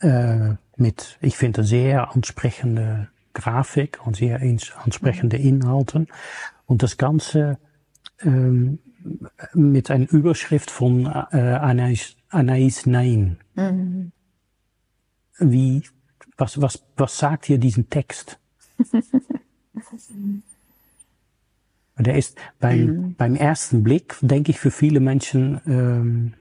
[0.00, 4.40] Äh, mit, ich finde, sehr ansprechende Grafik und sehr
[4.84, 5.46] ansprechende mhm.
[5.46, 6.08] Inhalten.
[6.66, 7.58] Und das Ganze
[8.22, 8.78] ähm,
[9.54, 13.38] mit einer Überschrift von äh, Anais, Anais Nain.
[13.54, 14.12] Mhm.
[15.38, 15.82] Wie,
[16.36, 18.38] was, was, was sagt hier diesen Text?
[21.98, 23.14] Der ist beim, mhm.
[23.14, 26.34] beim ersten Blick, denke ich, für viele Menschen ähm,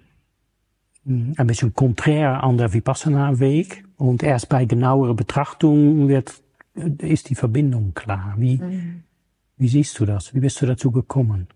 [1.05, 3.83] ein bisschen konträr an der Vipassana-Weg.
[3.97, 6.41] Und erst bei genauerer Betrachtung wird,
[6.73, 8.35] ist die Verbindung klar.
[8.37, 9.03] Wie, mhm.
[9.57, 10.33] wie siehst du das?
[10.33, 11.47] Wie bist du dazu gekommen?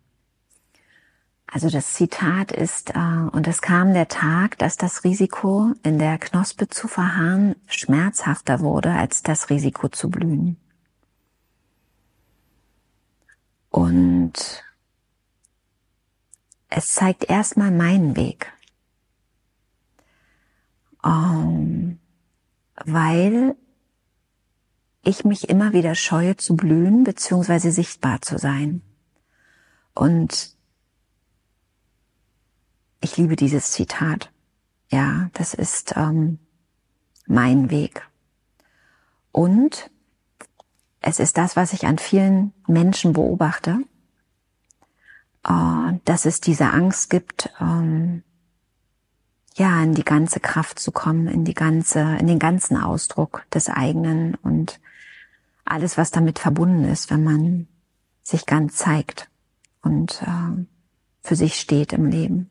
[1.47, 6.17] Also das Zitat ist, äh, und es kam der Tag, dass das Risiko, in der
[6.17, 10.57] Knospe zu verharren, schmerzhafter wurde als das Risiko zu blühen.
[13.75, 14.63] Und
[16.69, 18.53] es zeigt erstmal meinen Weg.
[21.03, 21.99] Um, ähm,
[22.85, 23.57] weil
[25.03, 28.81] ich mich immer wieder scheue zu blühen beziehungsweise sichtbar zu sein.
[29.93, 30.55] Und
[33.01, 34.31] ich liebe dieses Zitat.
[34.89, 36.39] Ja, das ist ähm,
[37.27, 38.07] mein Weg.
[39.33, 39.91] Und
[41.05, 43.77] es ist das, was ich an vielen Menschen beobachte,
[45.43, 48.23] äh, dass es diese Angst gibt, ähm,
[49.53, 53.69] ja, in die ganze Kraft zu kommen, in die ganze, in den ganzen Ausdruck des
[53.69, 54.81] eigenen und
[55.63, 57.67] alles, was damit verbunden ist, wenn man
[58.23, 59.29] sich ganz zeigt
[59.83, 60.65] und äh,
[61.21, 62.49] für sich steht im Leben.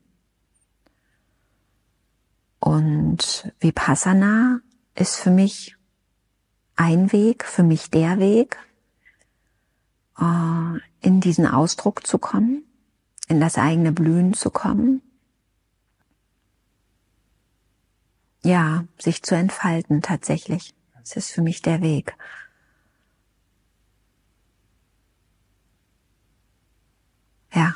[2.59, 4.61] Und Vipassana
[4.95, 5.74] ist für mich
[6.75, 8.57] ein Weg, für mich der Weg,
[10.19, 12.63] äh, in diesen Ausdruck zu kommen,
[13.27, 15.01] in das eigene Blühen zu kommen.
[18.43, 20.75] Ja, sich zu entfalten tatsächlich.
[20.99, 22.15] Das ist für mich der Weg.
[27.53, 27.75] Ja.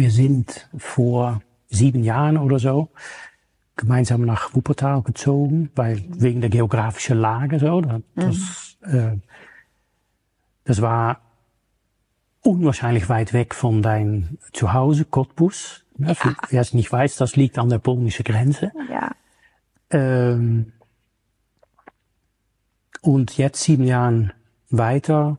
[0.00, 2.90] wir sind vor sieben Jahren oder so
[3.76, 7.80] gemeinsam nach Wuppertal gezogen, weil wegen der geografischen Lage so.
[8.14, 8.98] Das, mhm.
[8.98, 9.18] äh,
[10.64, 11.20] das war
[12.42, 15.84] unwahrscheinlich weit weg von dein Zuhause, Cottbus.
[15.98, 16.14] Ja.
[16.48, 18.72] Wer es nicht weiß, das liegt an der polnischen Grenze.
[18.90, 19.10] Ja.
[19.90, 20.72] Ähm,
[23.02, 24.32] und jetzt sieben Jahren
[24.70, 25.38] weiter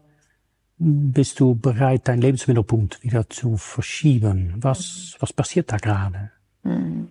[0.78, 4.56] bist du bereit, deinen Lebensmittelpunkt wieder zu verschieben.
[4.58, 6.32] Was, was passiert da gerade?
[6.64, 7.08] Hm.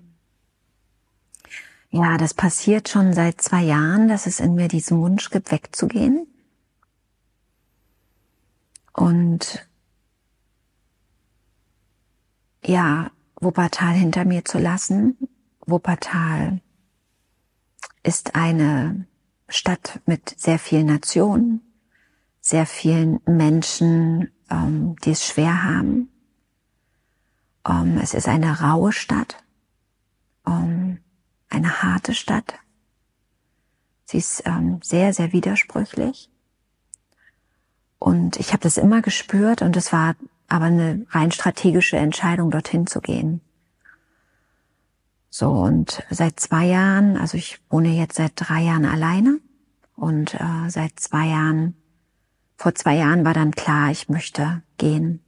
[1.90, 6.26] Ja, das passiert schon seit zwei Jahren, dass es in mir diesen Wunsch gibt, wegzugehen.
[8.92, 9.68] Und
[12.64, 13.10] ja,
[13.40, 15.16] Wuppertal hinter mir zu lassen.
[15.66, 16.60] Wuppertal
[18.02, 19.06] ist eine
[19.48, 21.62] Stadt mit sehr vielen Nationen,
[22.40, 26.10] sehr vielen Menschen, ähm, die es schwer haben.
[27.66, 29.42] Ähm, es ist eine raue Stadt,
[30.46, 30.98] ähm,
[31.50, 32.54] eine harte Stadt.
[34.06, 36.30] Sie ist ähm, sehr, sehr widersprüchlich.
[37.98, 40.16] Und ich habe das immer gespürt und es war
[40.48, 43.40] aber eine rein strategische Entscheidung, dorthin zu gehen.
[45.28, 49.38] So, und seit zwei Jahren, also ich wohne jetzt seit drei Jahren alleine
[49.94, 51.76] und äh, seit zwei Jahren,
[52.56, 55.22] vor zwei Jahren war dann klar, ich möchte gehen.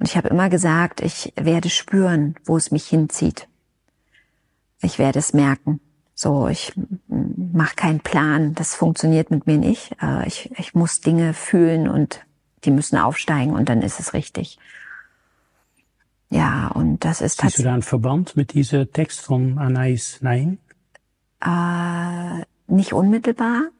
[0.00, 3.48] Und ich habe immer gesagt, ich werde spüren, wo es mich hinzieht.
[4.84, 5.80] Ich werde es merken.
[6.14, 6.72] So, ich
[7.08, 9.96] mache keinen Plan, das funktioniert mit mir nicht.
[10.00, 12.24] Äh, ich, ich muss Dinge fühlen und
[12.64, 14.58] die müssen aufsteigen und dann ist es richtig.
[16.30, 20.58] Ja, und das ist Siehst du da einen Verband mit diesem Text von Anais Nain?
[21.40, 23.70] Äh, nicht unmittelbar.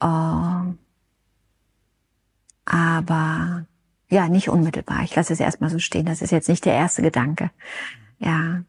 [0.00, 0.74] Äh,
[2.64, 3.66] aber
[4.08, 5.02] ja, nicht unmittelbar.
[5.04, 6.06] Ich lasse es erstmal so stehen.
[6.06, 7.50] Das ist jetzt nicht der erste Gedanke.
[8.18, 8.62] Ja.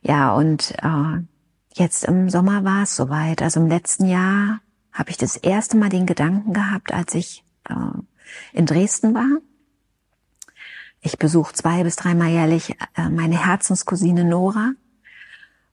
[0.00, 1.22] Ja, und äh,
[1.74, 3.42] jetzt im Sommer war es soweit.
[3.42, 4.60] Also im letzten Jahr
[4.92, 7.74] habe ich das erste Mal den Gedanken gehabt, als ich äh,
[8.52, 9.38] in Dresden war.
[11.00, 14.72] Ich besuche zwei bis dreimal jährlich äh, meine Herzenscousine Nora.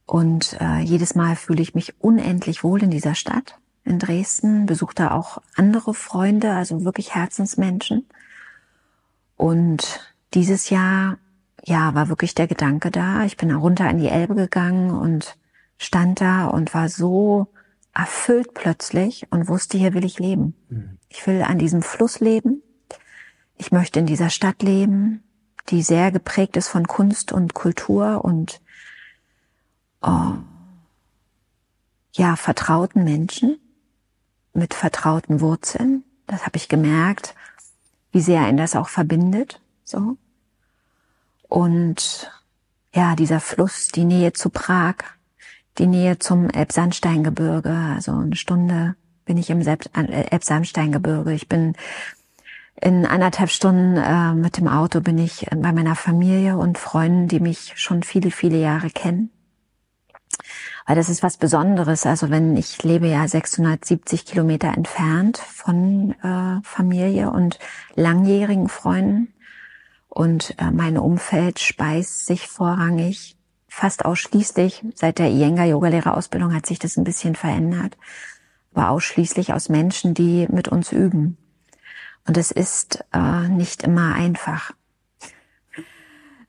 [0.06, 4.66] Und äh, jedes Mal fühle ich mich unendlich wohl in dieser Stadt, in Dresden.
[4.66, 8.08] Besuche da auch andere Freunde, also wirklich Herzensmenschen.
[9.36, 11.20] Und dieses Jahr,
[11.66, 13.24] ja, war wirklich der Gedanke da.
[13.26, 15.38] Ich bin runter an die Elbe gegangen und
[15.78, 17.48] stand da und war so
[17.94, 20.56] erfüllt plötzlich und wusste, hier will ich leben.
[20.70, 20.98] Mhm.
[21.10, 22.62] Ich will an diesem Fluss leben.
[23.58, 25.24] Ich möchte in dieser Stadt leben,
[25.70, 28.62] die sehr geprägt ist von Kunst und Kultur und
[30.02, 30.34] oh,
[32.14, 33.58] ja, vertrauten Menschen
[34.54, 36.04] mit vertrauten Wurzeln.
[36.28, 37.36] Das habe ich gemerkt,
[38.12, 39.62] wie sehr ein das auch verbindet.
[39.84, 40.18] So.
[41.50, 42.32] Und
[42.94, 44.96] ja, dieser Fluss, die Nähe zu Prag,
[45.78, 48.96] die Nähe zum Elbsandsteingebirge, also eine Stunde
[49.26, 49.78] bin ich im äh,
[50.32, 51.34] Elbsandsteingebirge.
[51.34, 51.74] Ich bin
[52.82, 57.40] in anderthalb Stunden äh, mit dem Auto bin ich bei meiner Familie und Freunden, die
[57.40, 59.32] mich schon viele, viele Jahre kennen.
[60.86, 62.06] Weil das ist was Besonderes.
[62.06, 67.60] Also wenn ich lebe ja 670 Kilometer entfernt von äh, Familie und
[67.96, 69.34] langjährigen Freunden
[70.10, 73.38] und äh, mein Umfeld speist sich vorrangig
[73.68, 77.96] fast ausschließlich seit der Iyengar Yogalehrerausbildung hat sich das ein bisschen verändert
[78.74, 81.38] aber ausschließlich aus Menschen, die mit uns üben.
[82.28, 84.72] Und es ist äh, nicht immer einfach.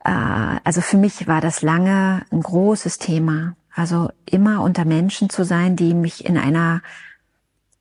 [0.05, 3.57] Äh, also für mich war das lange ein großes Thema.
[3.75, 6.83] Also immer unter Menschen zu sein, die mich in einer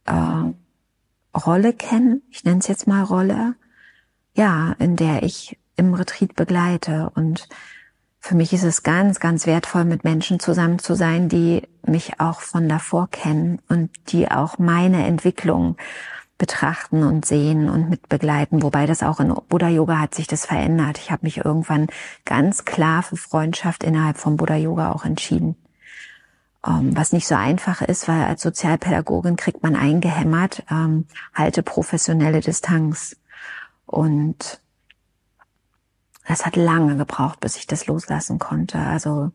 [0.05, 0.53] äh,
[1.37, 3.55] Rolle kennen, ich nenne es jetzt mal Rolle,
[4.33, 7.47] ja, in der ich im Retreat begleite und
[8.19, 12.41] für mich ist es ganz, ganz wertvoll, mit Menschen zusammen zu sein, die mich auch
[12.41, 15.77] von davor kennen und die auch meine Entwicklung
[16.37, 18.61] betrachten und sehen und mitbegleiten.
[18.61, 20.97] Wobei das auch in Buddha Yoga hat sich das verändert.
[20.97, 21.87] Ich habe mich irgendwann
[22.25, 25.55] ganz klar für Freundschaft innerhalb von Buddha Yoga auch entschieden.
[26.61, 31.63] Um, ähm, was nicht so einfach ist, weil als Sozialpädagogin kriegt man eingehämmert, ähm, halte
[31.63, 33.15] professionelle Distanz.
[33.85, 34.59] Und
[36.31, 38.77] es hat lange gebraucht, bis ich das loslassen konnte.
[38.77, 39.31] Also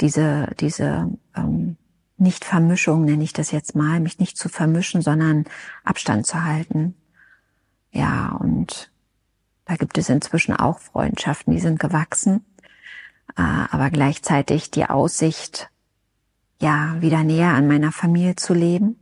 [0.00, 1.76] diese, diese ähm,
[2.16, 5.44] Nicht-Vermischung nenne ich das jetzt mal, mich nicht zu vermischen, sondern
[5.84, 6.94] Abstand zu halten.
[7.92, 8.90] Ja, und
[9.66, 12.42] da gibt es inzwischen auch Freundschaften, die sind gewachsen,
[13.36, 15.68] äh, aber gleichzeitig die Aussicht,
[16.58, 18.98] ja, wieder näher an meiner Familie zu leben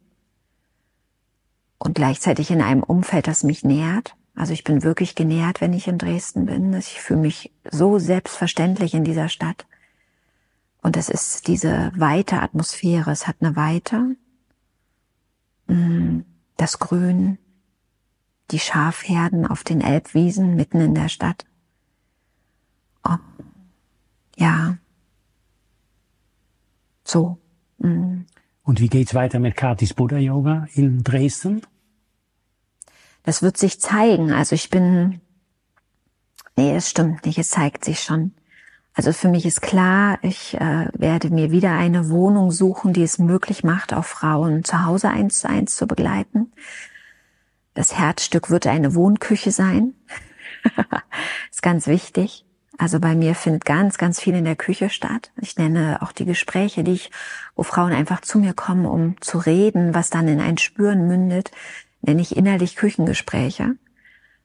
[1.79, 5.89] und gleichzeitig in einem Umfeld, das mich nährt Also ich bin wirklich genährt, wenn ich
[5.89, 6.73] in Dresden bin.
[6.75, 9.67] Ich fühle mich so selbstverständlich in dieser Stadt.
[10.83, 13.11] Und es ist diese weite Atmosphäre.
[13.11, 14.17] Es hat eine Weite.
[15.69, 16.21] Mm,
[16.57, 17.39] das Grün,
[18.51, 21.45] die Schafherden auf den Elbwiesen mitten in der Stadt.
[23.05, 23.17] Oh,
[24.37, 24.77] ja.
[27.05, 27.39] So.
[27.79, 28.23] Mm.
[28.65, 31.63] Und wie geht's weiter mit Katis Buddha Yoga in Dresden?
[33.25, 34.33] Das wird sich zeigen.
[34.33, 35.21] Also ich bin,
[36.57, 37.39] nee, es stimmt nicht.
[37.39, 38.35] Es zeigt sich schon.
[38.95, 43.19] Also für mich ist klar, ich äh, werde mir wieder eine Wohnung suchen, die es
[43.19, 46.53] möglich macht, auch Frauen zu Hause eins zu eins zu begleiten.
[47.75, 49.95] Das Herzstück wird eine Wohnküche sein.
[51.51, 52.45] ist ganz wichtig.
[52.77, 55.31] Also bei mir findet ganz, ganz viel in der Küche statt.
[55.41, 57.11] Ich nenne auch die Gespräche, die ich,
[57.55, 61.51] wo Frauen einfach zu mir kommen, um zu reden, was dann in ein Spüren mündet,
[62.03, 63.77] nenne ich innerlich Küchengespräche.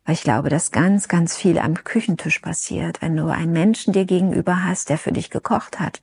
[0.06, 4.06] Weil ich glaube, dass ganz, ganz viel am Küchentisch passiert, wenn du einen Menschen dir
[4.06, 6.02] gegenüber hast, der für dich gekocht hat,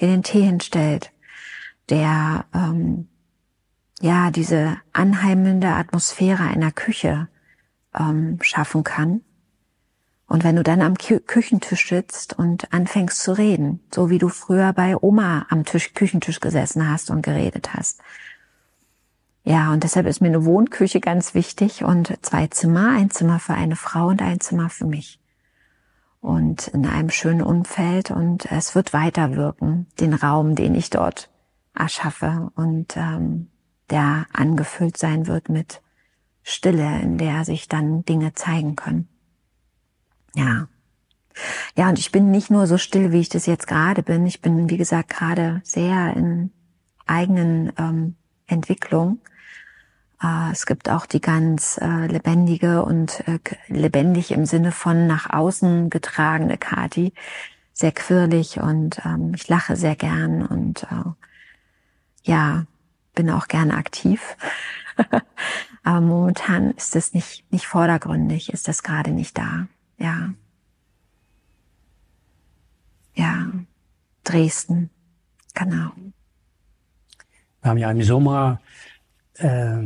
[0.00, 1.10] der den Tee hinstellt,
[1.88, 3.08] der ähm,
[4.02, 7.28] ja diese anheimelnde Atmosphäre einer Küche
[7.98, 9.22] ähm, schaffen kann.
[10.26, 14.28] Und wenn du dann am Kü Küchentisch sitzt und anfängst zu reden, so wie du
[14.28, 18.00] früher bei Oma am Tisch, Küchentisch gesessen hast und geredet hast,
[19.50, 23.54] ja, und deshalb ist mir eine Wohnküche ganz wichtig und zwei Zimmer, ein Zimmer für
[23.54, 25.18] eine Frau und ein Zimmer für mich.
[26.20, 31.30] Und in einem schönen Umfeld und es wird weiterwirken, den Raum, den ich dort
[31.74, 33.48] erschaffe und ähm,
[33.90, 35.82] der angefüllt sein wird mit
[36.44, 39.08] Stille, in der sich dann Dinge zeigen können.
[40.36, 40.68] Ja.
[41.76, 44.26] Ja, und ich bin nicht nur so still, wie ich das jetzt gerade bin.
[44.26, 46.52] Ich bin, wie gesagt, gerade sehr in
[47.04, 48.14] eigenen ähm,
[48.50, 49.20] Entwicklung.
[50.22, 53.38] Äh, es gibt auch die ganz äh, lebendige und äh,
[53.68, 57.12] lebendig im Sinne von nach außen getragene Kati.
[57.72, 60.86] Sehr quirlig und ähm, ich lache sehr gern und
[62.24, 62.66] ja,
[63.14, 64.36] bin auch gern aktiv.
[65.82, 69.66] Aber momentan ist es nicht, nicht vordergründig, ist das gerade nicht da.
[69.96, 70.34] Ja.
[73.14, 73.50] Ja.
[74.24, 74.90] Dresden.
[75.54, 75.90] Genau.
[77.62, 78.60] Wir haben ja im Sommer
[79.34, 79.78] äh,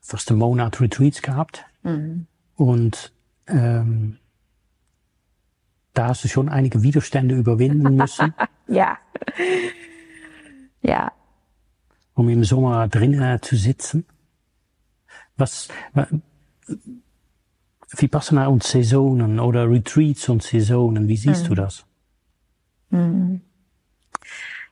[0.00, 1.64] fast einen Monat Retreats gehabt.
[1.82, 2.26] Mhm.
[2.56, 3.12] Und
[3.46, 4.18] ähm,
[5.94, 8.34] da hast du schon einige Widerstände überwinden müssen.
[8.68, 8.98] ja.
[10.82, 11.12] Ja.
[12.14, 14.04] Um im Sommer drinnen zu sitzen.
[15.36, 15.68] Was,
[17.88, 21.48] Vipassana und Saisonen oder Retreats und Saisonen, wie siehst mhm.
[21.48, 21.84] du das?
[22.90, 23.40] Mhm.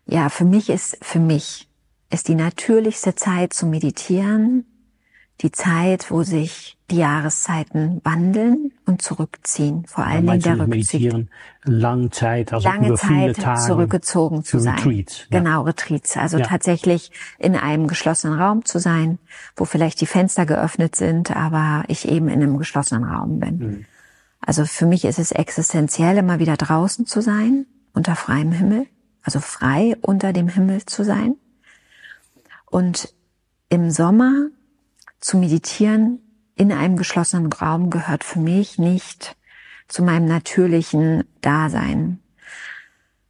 [0.06, 1.69] Ja, für mich ist, für mich
[2.10, 4.64] ist die natürlichste Zeit zu meditieren,
[5.40, 11.26] die Zeit, wo sich die Jahreszeiten wandeln und zurückziehen, vor allem in der Rückzug.
[11.64, 14.74] Lange Zeit, also lange über Zeit Tage zurückgezogen zu sein.
[14.74, 15.38] Retreats, ja.
[15.38, 16.16] Genau, Retreats.
[16.16, 16.46] Also ja.
[16.46, 19.18] tatsächlich in einem geschlossenen Raum zu sein,
[19.56, 23.58] wo vielleicht die Fenster geöffnet sind, aber ich eben in einem geschlossenen Raum bin.
[23.58, 23.84] Mhm.
[24.40, 28.86] Also für mich ist es existenziell, immer wieder draußen zu sein, unter freiem Himmel,
[29.22, 31.36] also frei unter dem Himmel zu sein.
[32.70, 33.12] Und
[33.68, 34.48] im Sommer
[35.20, 36.20] zu meditieren
[36.54, 39.36] in einem geschlossenen Raum gehört für mich nicht
[39.88, 42.20] zu meinem natürlichen Dasein.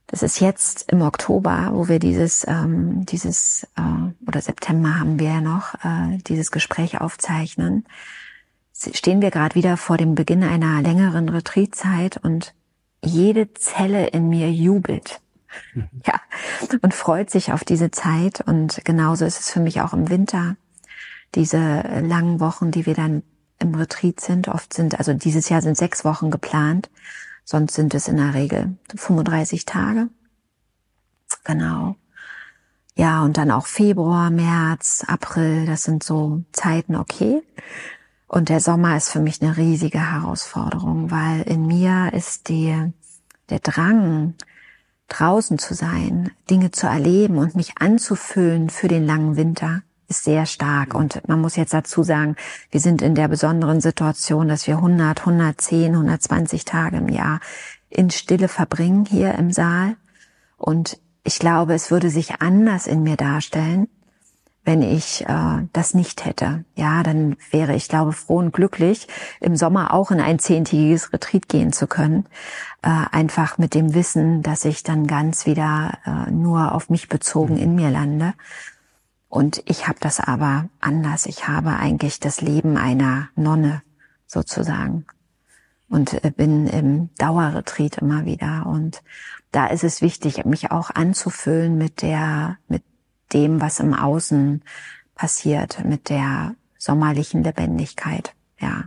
[0.07, 5.29] Das ist jetzt im Oktober, wo wir dieses, ähm, dieses äh, oder September haben wir
[5.29, 7.87] ja noch äh, dieses Gespräch aufzeichnen.
[8.75, 12.55] Stehen wir gerade wieder vor dem Beginn einer längeren Retreatzeit und
[13.05, 15.21] jede Zelle in mir jubelt.
[16.07, 16.21] Ja,
[16.83, 18.41] und freut sich auf diese Zeit.
[18.41, 20.57] Und genauso ist es für mich auch im Winter.
[21.35, 23.23] Diese langen Wochen, die wir dann
[23.59, 26.91] im Retreat sind, oft sind, also dieses Jahr sind sechs Wochen geplant,
[27.45, 30.09] sonst sind es in der Regel 35 Tage.
[31.45, 31.97] Genau.
[32.97, 37.43] Ja, und dann auch Februar, März, April, das sind so Zeiten okay.
[38.27, 42.93] Und der Sommer ist für mich eine riesige Herausforderung, weil in mir ist die,
[43.49, 44.35] der Drang,
[45.11, 50.47] draußen zu sein, Dinge zu erleben und mich anzufüllen für den langen Winter ist sehr
[50.47, 50.95] stark.
[50.95, 52.37] Und man muss jetzt dazu sagen,
[52.71, 57.41] wir sind in der besonderen Situation, dass wir 100, 110, 120 Tage im Jahr
[57.89, 59.97] in Stille verbringen hier im Saal.
[60.57, 63.89] Und ich glaube, es würde sich anders in mir darstellen,
[64.65, 66.65] wenn ich äh, das nicht hätte.
[66.77, 69.09] Ja, dann wäre ich, glaube, froh und glücklich,
[69.41, 72.27] im Sommer auch in ein zehntägiges Retreat gehen zu können.
[72.83, 77.57] Äh, einfach mit dem Wissen, dass ich dann ganz wieder äh, nur auf mich bezogen
[77.57, 78.35] in mir lande.
[79.29, 81.27] Und ich habe das aber anders.
[81.27, 83.83] Ich habe eigentlich das Leben einer Nonne
[84.27, 85.07] sozusagen.
[85.89, 88.67] Und äh, bin im Dauerretreat immer wieder.
[88.67, 89.03] Und
[89.53, 92.83] da ist es wichtig, mich auch anzufüllen mit der, mit
[93.33, 94.63] dem, was im Außen
[95.15, 98.85] passiert, mit der sommerlichen Lebendigkeit, ja.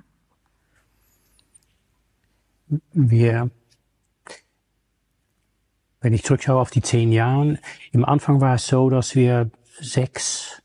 [2.92, 3.52] Wir,
[6.02, 7.60] wenn ich zurückschaue auf die zehn Jahre,
[7.92, 10.62] im Anfang war es so, dass wir sechs,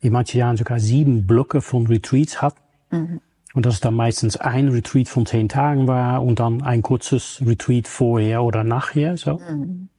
[0.00, 2.60] in manchen Jahren sogar sieben Blöcke von Retreats hatten.
[2.90, 3.20] Mhm.
[3.52, 7.42] Und dass es dann meistens ein Retreat von zehn Tagen war und dann ein kurzes
[7.44, 9.16] Retreat vorher oder nachher.
[9.16, 9.38] So.
[9.38, 9.89] Mhm.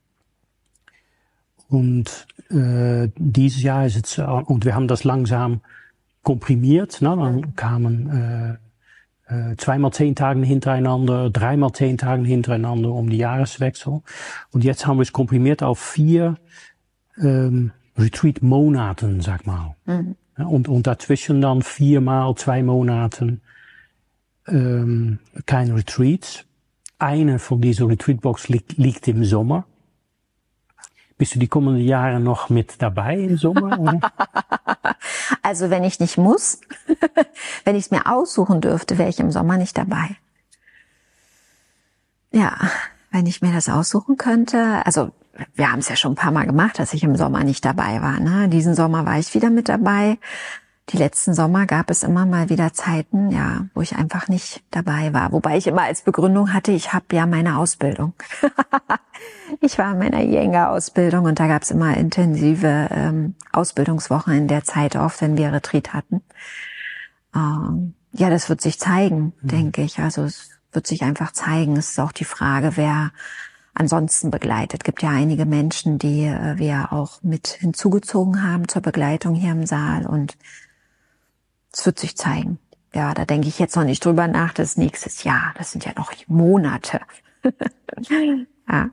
[1.71, 5.61] Und äh, dieses Jahr ist es, äh, und wir haben das langsam
[6.21, 7.01] komprimiert.
[7.01, 7.15] Ne?
[7.15, 8.59] Dann kamen
[9.29, 14.01] äh, äh, zweimal zehn Tagen hintereinander, dreimal zehn Tagen hintereinander um die Jahreswechsel.
[14.51, 16.35] Und jetzt haben wir es komprimiert auf vier
[17.17, 19.75] ähm, Retreat-Monaten, sag mal.
[19.85, 20.15] Mhm.
[20.35, 23.39] Und, und dazwischen dann viermal zwei Monaten
[24.45, 26.45] ähm, kein Retreat.
[26.99, 29.65] Eine von diesen Retreatbox liegt, liegt im Sommer.
[31.21, 33.77] Bist du die kommenden Jahre noch mit dabei im Sommer?
[33.79, 33.99] Oder?
[35.43, 36.61] also wenn ich nicht muss,
[37.63, 40.15] wenn ich es mir aussuchen dürfte, wäre ich im Sommer nicht dabei.
[42.31, 42.57] Ja,
[43.11, 45.11] wenn ich mir das aussuchen könnte, also
[45.53, 48.01] wir haben es ja schon ein paar Mal gemacht, dass ich im Sommer nicht dabei
[48.01, 48.19] war.
[48.19, 48.49] Ne?
[48.49, 50.17] Diesen Sommer war ich wieder mit dabei.
[50.91, 55.13] Die letzten Sommer gab es immer mal wieder Zeiten, ja, wo ich einfach nicht dabei
[55.13, 55.31] war.
[55.31, 58.13] Wobei ich immer als Begründung hatte, ich habe ja meine Ausbildung.
[59.61, 64.65] ich war in meiner Jenga-Ausbildung und da gab es immer intensive ähm, Ausbildungswochen in der
[64.65, 66.21] Zeit, oft wenn wir Retreat hatten.
[67.33, 69.47] Ähm, ja, das wird sich zeigen, mhm.
[69.47, 69.99] denke ich.
[69.99, 71.77] Also es wird sich einfach zeigen.
[71.77, 73.11] Es ist auch die Frage, wer
[73.73, 74.81] ansonsten begleitet.
[74.81, 79.51] Es gibt ja einige Menschen, die äh, wir auch mit hinzugezogen haben zur Begleitung hier
[79.53, 80.37] im Saal und
[81.73, 82.59] es wird sich zeigen.
[82.93, 85.53] Ja, da denke ich jetzt noch nicht drüber nach, das nächstes Jahr.
[85.57, 87.01] Das sind ja noch Monate.
[88.69, 88.89] ja.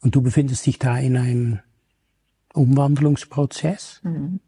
[0.00, 1.60] Und du befindest dich da in einem
[2.56, 4.00] Umwandlungsprozess?
[4.02, 4.40] Mhm.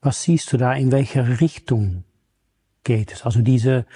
[0.00, 2.04] Was siehst du da, in welche Richtung
[2.84, 3.22] geht es?
[3.22, 3.86] Also diese,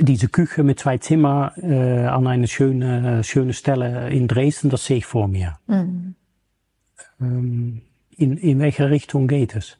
[0.00, 4.98] diese Küche mit zwei Zimmer äh, an eine schöne, schöne Stelle in Dresden, das sehe
[4.98, 5.58] ich vor mir.
[5.66, 6.14] Mhm.
[7.20, 7.82] Ähm,
[8.16, 9.78] in, in welche Richtung geht es?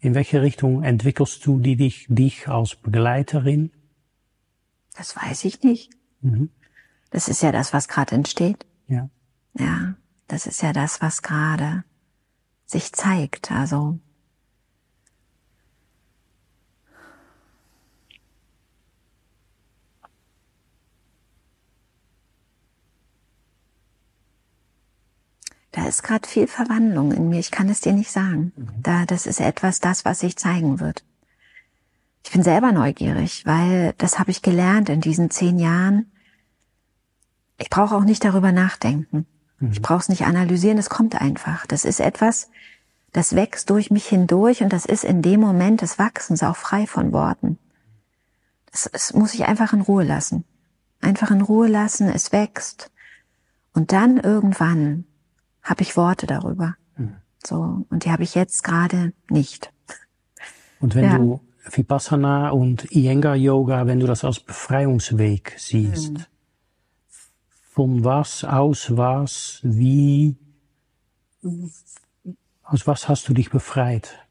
[0.00, 3.70] In welche Richtung entwickelst du die, dich, dich als Begleiterin?
[4.96, 5.90] Das weiß ich nicht.
[6.20, 6.50] Mhm.
[7.10, 8.66] Das ist ja das, was gerade entsteht.
[8.88, 9.10] Ja.
[9.58, 9.94] Ja,
[10.28, 11.84] das ist ja das, was gerade
[12.64, 13.50] sich zeigt.
[13.50, 13.98] Also
[25.72, 27.38] da ist gerade viel Verwandlung in mir.
[27.38, 28.52] Ich kann es dir nicht sagen.
[28.56, 28.68] Mhm.
[28.82, 31.04] Da, das ist etwas, das, was sich zeigen wird.
[32.24, 36.10] Ich bin selber neugierig, weil das habe ich gelernt in diesen zehn Jahren.
[37.58, 39.26] Ich brauche auch nicht darüber nachdenken.
[39.58, 39.72] Mhm.
[39.72, 41.66] Ich brauche es nicht analysieren, es kommt einfach.
[41.66, 42.50] Das ist etwas,
[43.12, 46.86] das wächst durch mich hindurch und das ist in dem Moment des Wachsens auch frei
[46.86, 47.58] von Worten.
[48.72, 50.44] Das, das muss ich einfach in Ruhe lassen.
[51.00, 52.90] Einfach in Ruhe lassen, es wächst.
[53.72, 55.04] Und dann irgendwann
[55.62, 56.74] habe ich Worte darüber.
[56.96, 57.16] Mhm.
[57.44, 59.72] So, und die habe ich jetzt gerade nicht.
[60.80, 61.18] Und wenn ja.
[61.18, 61.40] du
[61.70, 66.26] Vipassana und Iyengar Yoga, wenn du das als Befreiungsweg siehst, mhm
[67.80, 70.36] von was, aus was, wie,
[72.62, 74.26] aus was hast du dich befreit?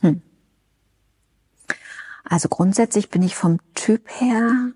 [0.00, 0.20] Hm.
[2.30, 4.72] Also grundsätzlich bin ich vom Typ her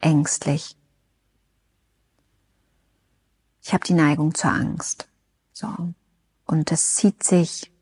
[0.00, 0.76] ängstlich.
[3.62, 5.08] Ich habe die Neigung zur Angst.
[5.52, 5.94] So.
[6.44, 7.72] Und das zieht sich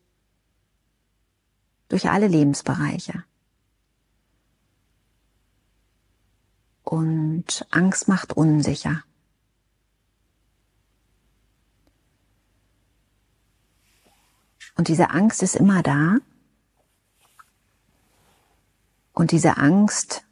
[1.88, 3.24] durch alle Lebensbereiche.
[6.82, 9.02] Und Angst macht unsicher.
[14.76, 16.18] Und diese Angst ist immer da.
[19.20, 20.24] Und diese Angst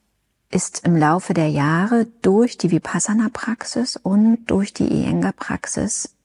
[0.48, 6.16] ist im Laufe der Jahre durch die Vipassana-Praxis und durch die Iyengar-Praxis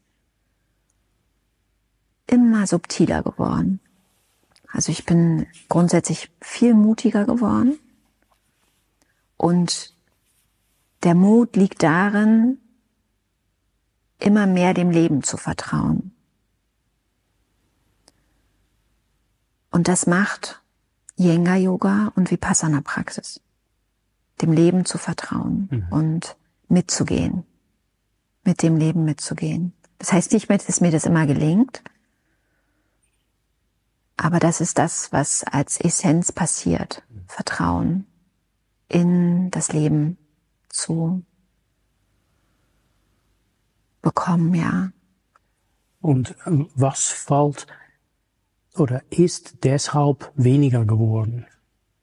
[2.25, 3.81] immer subtiler geworden.
[4.71, 7.77] Also ich bin grundsätzlich viel mutiger geworden.
[9.35, 9.93] Und
[11.03, 12.59] der Mut liegt darin,
[14.19, 16.15] immer mehr dem Leben zu vertrauen.
[19.69, 20.62] Und das macht
[21.15, 23.39] Yenga Yoga und Vipassana Praxis.
[24.41, 25.87] Dem Leben zu vertrauen mhm.
[25.91, 26.37] und
[26.67, 27.43] mitzugehen.
[28.43, 29.73] Mit dem Leben mitzugehen.
[29.99, 31.81] Das heißt nicht mehr, dass mir das immer gelingt.
[34.17, 37.03] Aber das ist das, was als Essenz passiert.
[37.27, 38.05] Vertrauen
[38.89, 40.17] in das Leben
[40.69, 41.23] zu
[44.01, 44.91] bekommen, ja.
[46.01, 47.65] Und ähm, was fällt
[48.75, 51.45] oder ist deshalb weniger geworden,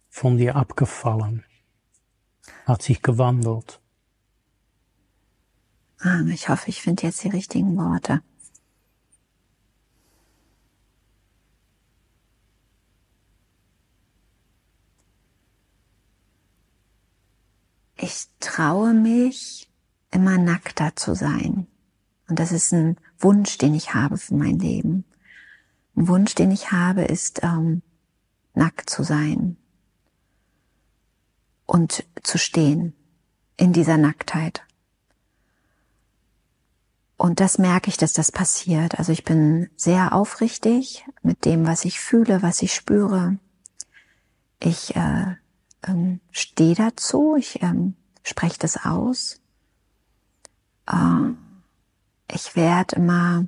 [0.09, 1.45] von dir abgefallen,
[2.64, 3.81] hat sich gewandelt?
[5.99, 8.23] Ah, ich hoffe, ich finde jetzt die richtigen Worte.
[17.97, 19.71] Ich traue mich,
[20.11, 21.66] immer nackter zu sein.
[22.29, 25.05] Und das ist ein Wunsch, den ich habe für mein Leben.
[25.95, 27.82] Wunsch, den ich habe, ist ähm,
[28.55, 29.57] nackt zu sein
[31.66, 32.95] und zu stehen
[33.57, 34.62] in dieser Nacktheit.
[37.16, 38.99] Und das merke ich, dass das passiert.
[38.99, 43.38] Also ich bin sehr aufrichtig mit dem, was ich fühle, was ich spüre.
[44.59, 45.36] Ich äh,
[45.86, 49.41] ähm, stehe dazu, ich ähm, spreche das aus.
[50.86, 51.34] Äh,
[52.32, 53.45] ich werde immer,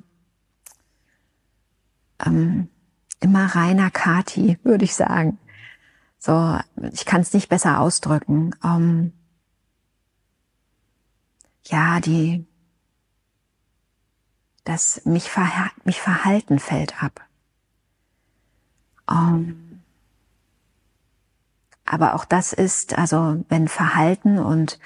[2.25, 2.69] ähm,
[3.19, 5.39] immer reiner Kati, würde ich sagen.
[6.19, 6.57] So,
[6.91, 8.55] ich kann es nicht besser ausdrücken.
[8.63, 9.13] Ähm,
[11.65, 12.45] ja, die,
[14.63, 17.21] das mich, verha mich Verhalten fällt ab.
[19.09, 19.81] Ähm,
[21.85, 24.79] aber auch das ist, also wenn Verhalten und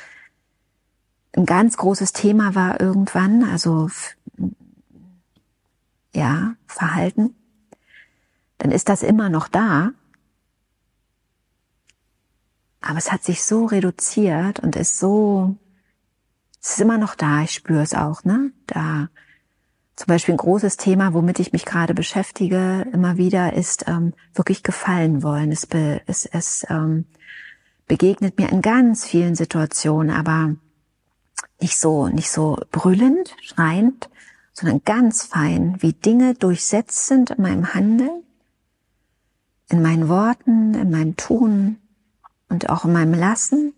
[1.35, 3.89] ein ganz großes Thema war irgendwann, also
[6.17, 7.35] ja, Verhalten,
[8.57, 9.91] dann ist das immer noch da.
[12.81, 15.55] Aber es hat sich so reduziert und ist so,
[16.61, 18.51] es ist immer noch da, ich spüre es auch, ne?
[18.65, 19.09] Da
[19.95, 24.63] zum Beispiel ein großes Thema, womit ich mich gerade beschäftige, immer wieder, ist ähm, wirklich
[24.63, 25.51] gefallen wollen.
[25.51, 27.05] Es, be, es, es ähm,
[27.87, 30.55] begegnet mir in ganz vielen Situationen, aber
[31.59, 34.09] nicht so, nicht so brüllend, schreiend,
[34.57, 38.23] sondern ganz fein, wie Dinge durchsetzt sind in meinem Handeln,
[39.69, 41.77] in meinen Worten, in meinem Tun
[42.49, 43.73] und auch in meinem Lassen,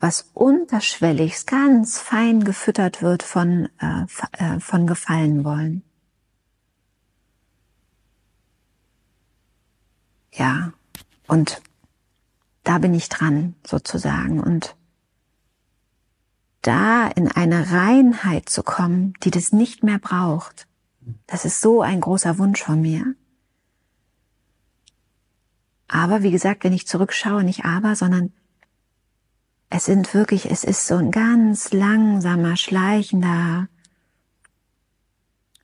[0.00, 5.84] was unterschwellig ganz fein gefüttert wird von, äh, äh, von gefallen wollen.
[10.32, 10.72] Ja,
[11.28, 11.62] und
[12.64, 14.74] da bin ich dran sozusagen und
[16.62, 20.66] da in eine Reinheit zu kommen, die das nicht mehr braucht.
[21.26, 23.14] Das ist so ein großer Wunsch von mir.
[25.88, 28.32] Aber wie gesagt, wenn ich zurückschaue, nicht aber, sondern
[29.68, 33.68] es sind wirklich, es ist so ein ganz langsamer, schleichender,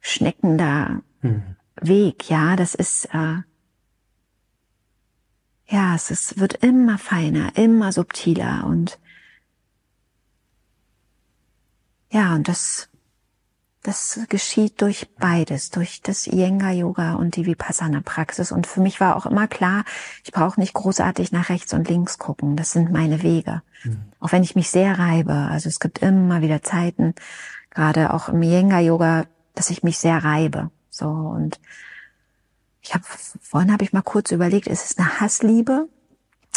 [0.01, 1.57] schneckender mhm.
[1.81, 3.43] Weg, ja, das ist, äh,
[5.67, 8.99] ja, es ist, wird immer feiner, immer subtiler und
[12.11, 12.89] ja, und das,
[13.83, 18.51] das geschieht durch beides, durch das Iyengar Yoga und die Vipassana Praxis.
[18.53, 19.85] Und für mich war auch immer klar,
[20.25, 22.57] ich brauche nicht großartig nach rechts und links gucken.
[22.57, 23.63] Das sind meine Wege.
[23.85, 24.01] Mhm.
[24.21, 25.35] Auch wenn ich mich sehr reibe.
[25.35, 27.15] Also es gibt immer wieder Zeiten,
[27.71, 30.71] gerade auch im Iyengar Yoga, dass ich mich sehr reibe.
[30.91, 31.61] So und
[32.81, 33.05] ich habe
[33.43, 35.89] vorhin habe ich mal kurz überlegt, ist es eine Hassliebe?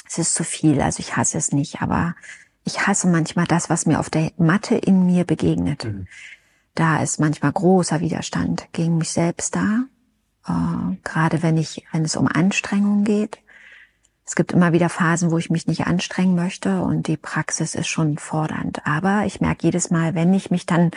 [0.08, 2.16] Es ist zu viel, also ich hasse es nicht, aber
[2.64, 5.86] ich hasse manchmal das, was mir auf der Matte in mir begegnet.
[5.86, 6.07] Mhm.
[6.76, 9.86] Da ist manchmal großer Widerstand gegen mich selbst da,
[10.47, 13.39] äh, gerade wenn ich, wenn es um Anstrengung geht.
[14.26, 17.88] Es gibt immer wieder Phasen, wo ich mich nicht anstrengen möchte und die Praxis ist
[17.88, 18.86] schon fordernd.
[18.86, 20.91] Aber ich merke jedes Mal, wenn ich mich dann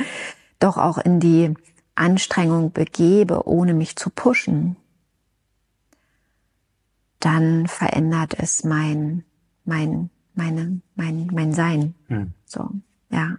[0.61, 1.55] doch auch in die
[1.97, 4.77] Anstrengung begebe, ohne mich zu pushen,
[7.19, 9.25] dann verändert es mein,
[9.65, 11.95] mein meine, mein, mein Sein.
[12.09, 12.33] Mhm.
[12.45, 12.71] So,
[13.11, 13.39] ja.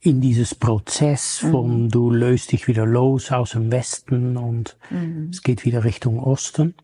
[0.00, 1.88] In dieses Prozess von mhm.
[1.90, 5.30] du löst dich wieder los aus dem Westen und mhm.
[5.32, 6.74] es geht wieder Richtung Osten.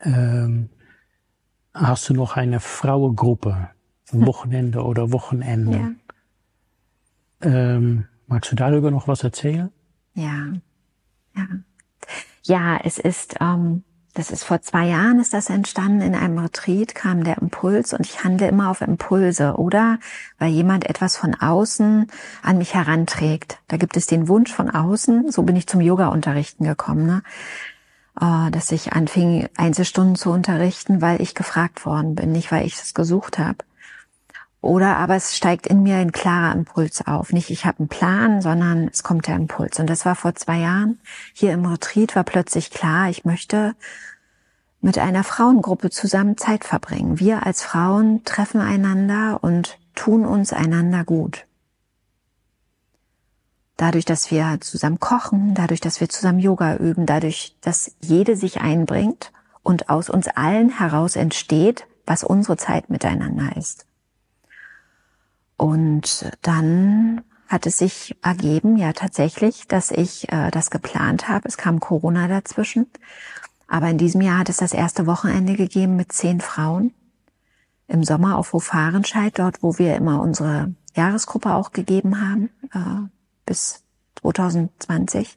[0.00, 0.70] Ähm,
[1.72, 3.70] hast du noch eine Frauengruppe,
[4.10, 5.96] Wochenende oder Wochenende?
[7.42, 7.74] Ja.
[7.74, 9.70] Ähm, magst du darüber noch was erzählen?
[10.14, 10.52] Ja,
[11.36, 11.46] ja.
[12.42, 16.02] Ja, es ist, ähm, das ist vor zwei Jahren ist das entstanden.
[16.02, 19.98] In einem Retreat kam der Impuls und ich handle immer auf Impulse oder
[20.38, 22.06] weil jemand etwas von außen
[22.42, 23.58] an mich heranträgt.
[23.68, 25.30] Da gibt es den Wunsch von außen.
[25.30, 27.22] So bin ich zum Yoga-Unterrichten gekommen, ne?
[28.20, 32.74] Äh, dass ich anfing, Einzelstunden zu unterrichten, weil ich gefragt worden bin, nicht weil ich
[32.74, 33.58] es gesucht habe.
[34.62, 37.32] Oder aber es steigt in mir ein klarer Impuls auf.
[37.32, 39.78] Nicht ich habe einen Plan, sondern es kommt der Impuls.
[39.80, 40.98] Und das war vor zwei Jahren.
[41.32, 43.74] Hier im Retreat war plötzlich klar, ich möchte
[44.82, 47.18] mit einer Frauengruppe zusammen Zeit verbringen.
[47.18, 51.46] Wir als Frauen treffen einander und tun uns einander gut.
[53.76, 58.60] Dadurch, dass wir zusammen kochen, dadurch, dass wir zusammen Yoga üben, dadurch, dass jede sich
[58.60, 59.32] einbringt
[59.62, 63.86] und aus uns allen heraus entsteht, was unsere Zeit miteinander ist.
[65.60, 71.46] Und dann hat es sich ergeben, ja tatsächlich, dass ich äh, das geplant habe.
[71.46, 72.86] Es kam Corona dazwischen.
[73.68, 76.94] Aber in diesem Jahr hat es das erste Wochenende gegeben mit zehn Frauen
[77.88, 83.10] im Sommer auf Hofarenscheid, dort wo wir immer unsere Jahresgruppe auch gegeben haben, äh,
[83.44, 83.84] bis
[84.22, 85.36] 2020.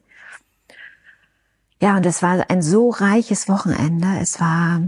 [1.82, 4.08] Ja, und es war ein so reiches Wochenende.
[4.22, 4.80] Es war,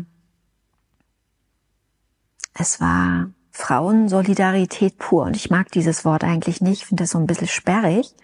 [2.55, 5.25] es war Frauensolidarität pur.
[5.25, 8.15] Und ich mag dieses Wort eigentlich nicht, finde das so ein bisschen sperrig.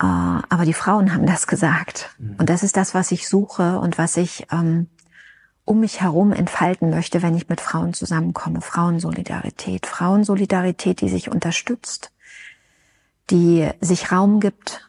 [0.00, 2.14] Äh, aber die Frauen haben das gesagt.
[2.18, 2.36] Mhm.
[2.38, 4.86] Und das ist das, was ich suche und was ich ähm,
[5.64, 8.60] um mich herum entfalten möchte, wenn ich mit Frauen zusammenkomme.
[8.60, 9.84] Frauensolidarität.
[9.84, 12.12] Frauensolidarität, die sich unterstützt,
[13.30, 14.88] die sich Raum gibt,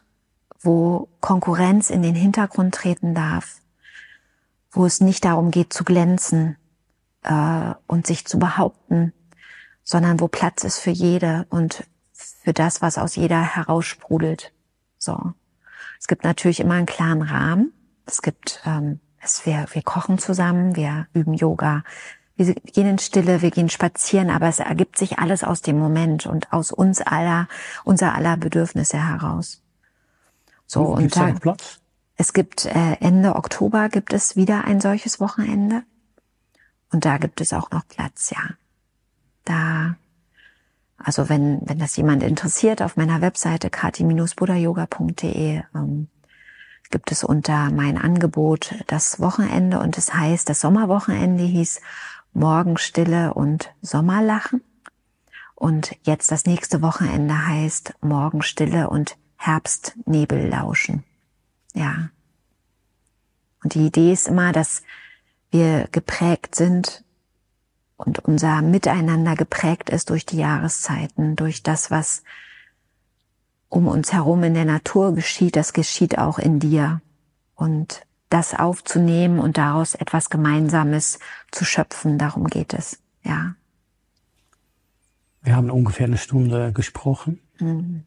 [0.60, 3.56] wo Konkurrenz in den Hintergrund treten darf,
[4.70, 6.58] wo es nicht darum geht zu glänzen
[7.26, 9.12] äh, und sich zu behaupten,
[9.82, 14.52] sondern wo Platz ist für jede und für das, was aus jeder heraussprudelt.
[14.98, 15.34] So.
[16.00, 17.72] Es gibt natürlich immer einen klaren Rahmen.
[18.06, 21.82] Es gibt, ähm, es, wir, wir kochen zusammen, wir üben Yoga,
[22.36, 26.26] wir gehen in Stille, wir gehen spazieren, aber es ergibt sich alles aus dem Moment
[26.26, 27.48] und aus uns aller,
[27.84, 29.62] unser aller Bedürfnisse heraus.
[30.66, 31.80] So und da, Platz?
[32.16, 35.82] es gibt äh, Ende Oktober gibt es wieder ein solches Wochenende
[36.92, 38.50] und da gibt es auch noch Platz, ja.
[39.44, 39.96] Da,
[40.96, 46.08] also wenn, wenn das jemand interessiert, auf meiner Webseite kati-buddhayoga.de ähm,
[46.90, 51.80] gibt es unter mein Angebot das Wochenende und es das heißt, das Sommerwochenende hieß
[52.32, 54.62] Morgenstille und Sommerlachen.
[55.54, 61.02] Und jetzt das nächste Wochenende heißt Morgenstille und Herbstnebel lauschen.
[61.72, 62.10] Ja.
[63.64, 64.82] Und die Idee ist immer, dass
[65.50, 67.04] wir geprägt sind
[67.96, 72.22] und unser Miteinander geprägt ist durch die Jahreszeiten, durch das, was
[73.68, 77.00] um uns herum in der Natur geschieht, das geschieht auch in dir.
[77.54, 81.18] Und das aufzunehmen und daraus etwas Gemeinsames
[81.52, 83.54] zu schöpfen, darum geht es, ja.
[85.42, 87.40] Wir haben ungefähr eine Stunde gesprochen.
[87.58, 88.04] Mhm.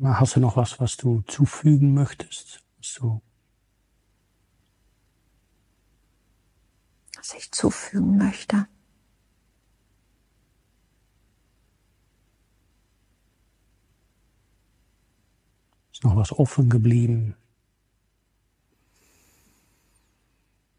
[0.00, 2.62] Hast du noch was, was du zufügen möchtest?
[2.80, 3.20] So.
[7.28, 8.66] Was ich zufügen möchte.
[15.92, 17.36] Ist noch was offen geblieben?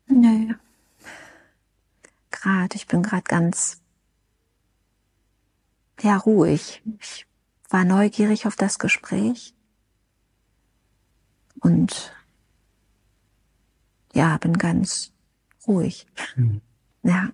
[0.08, 0.56] Nö.
[2.32, 3.82] Gerade, ich bin gerade ganz
[6.02, 6.82] ja ruhig.
[7.00, 7.28] Ich
[7.70, 9.54] war neugierig auf das Gespräch
[11.60, 12.12] und
[14.14, 15.12] ja, bin ganz
[15.70, 16.06] ruhig.
[16.36, 16.62] Mhm.
[17.04, 17.30] Ja.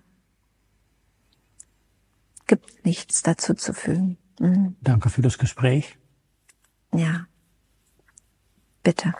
[2.46, 4.18] Gibt nichts dazu zu fügen.
[4.38, 4.76] Mhm.
[4.80, 5.98] Danke für das Gespräch.
[6.94, 7.26] Ja.
[8.82, 9.14] Bitte.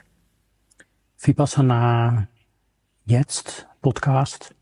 [1.18, 2.28] Vipassana
[3.04, 4.54] jetzt Podcast.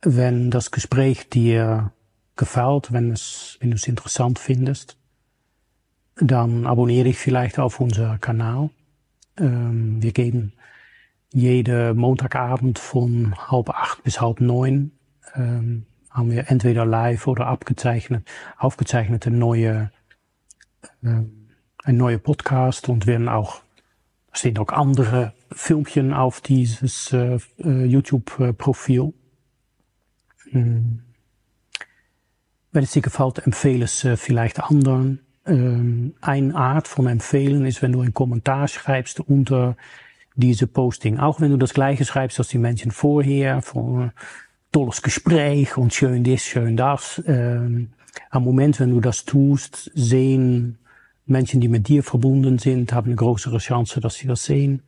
[0.00, 1.92] Wenn das Gespräch dir
[2.36, 4.96] gefällt, wenn, es, wenn du es interessant findest,
[6.16, 8.70] dann abonniere dich vielleicht auf unser Kanal.
[9.36, 10.52] Ähm, wir geben
[11.34, 14.92] jede Montagabend von halb acht bis halb neun
[15.34, 18.24] ähm, haben wir entweder live oder abgezeichnet,
[18.56, 19.90] aufgezeichnete neue,
[21.02, 21.22] äh,
[21.82, 23.62] ein neuer Podcast und werden auch,
[24.32, 29.12] stehen auch andere Filmchen auf dieses äh, äh YouTube-Profil.
[30.50, 31.02] Hm.
[32.70, 35.18] Wenn es dir gefällt, empfehle es äh, vielleicht anderen.
[35.46, 39.76] Ähm, ein Art von empfehlen ist, wenn du einen Kommentar schreibst unter
[40.34, 41.18] diese Posting.
[41.18, 44.12] Auch wenn du das gleiche schreibst als die Menschen vorher, von
[44.72, 47.22] tolles Gespräch und schön dies, schön das.
[47.26, 47.90] Ähm,
[48.30, 50.78] am Moment, wenn du das tust, sehen
[51.26, 54.82] Menschen, die mit dir verbunden sind, haben eine größere Chance, dass sie das sehen.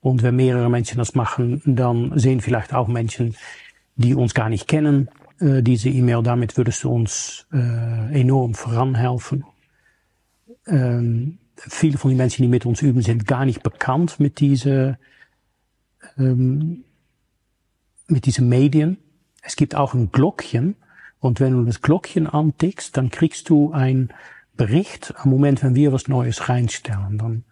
[0.00, 3.34] Und wenn mehrere Menschen das machen, dann sehen vielleicht auch Menschen,
[3.96, 5.08] die uns gar nicht kennen,
[5.40, 6.22] äh, diese E-Mail.
[6.22, 9.44] Damit würdest du uns äh, enorm voranhelfen.
[10.66, 14.98] Ähm, viele von den Menschen, die mit uns üben, sind gar nicht bekannt mit diese,
[16.18, 16.84] ähm,
[18.06, 18.98] mit diesen Medien.
[19.42, 20.76] Es gibt auch ein Glockchen.
[21.18, 24.10] Und wenn du das Glockchen antickst, dann kriegst du ein
[24.56, 27.18] Bericht am Moment, wenn wir was Neues reinstellen.
[27.18, 27.44] Dann,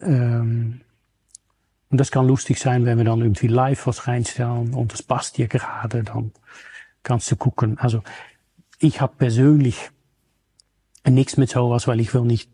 [0.00, 0.80] ähm,
[1.90, 5.36] und das kann lustig sein, wenn wir dann irgendwie live was reinstellen und das passt
[5.36, 6.32] dir gerade, dann
[7.02, 7.78] kannst du gucken.
[7.78, 8.02] Also
[8.78, 9.90] ich habe persönlich
[11.06, 12.50] nichts mit sowas, weil ich will nicht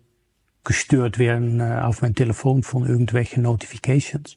[0.69, 4.37] gestört werden äh, auf mein Telefon von irgendwelchen Notifications.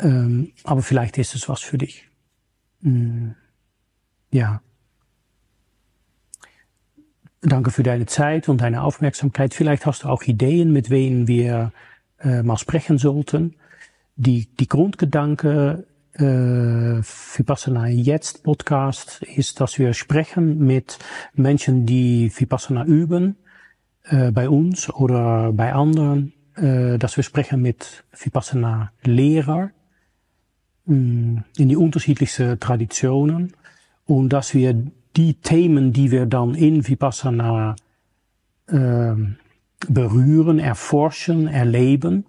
[0.00, 2.08] Ähm, aber vielleicht ist es was für dich.
[2.80, 3.32] Mm,
[4.30, 4.62] ja.
[7.42, 9.52] Danke für deine Zeit und deine Aufmerksamkeit.
[9.52, 11.72] Vielleicht hast du auch Ideen, mit wem wir
[12.20, 13.54] äh, mal sprechen sollten.
[14.16, 20.98] Die, die Grundgedanke äh, Vipassana Jetzt Podcast ist, dass wir sprechen mit
[21.34, 23.36] Menschen, die Vipassana üben,
[24.10, 29.70] äh, bei uns oder bei anderen, äh, dass wir sprechen mit Vipassana Lehrer
[30.86, 33.52] mh, mm, in die unterschiedlichsten Traditionen
[34.06, 34.74] und dass wir
[35.16, 37.76] die Themen, die wir dann in Vipassana
[38.68, 39.14] äh,
[39.88, 42.24] berühren, erforschen, erleben.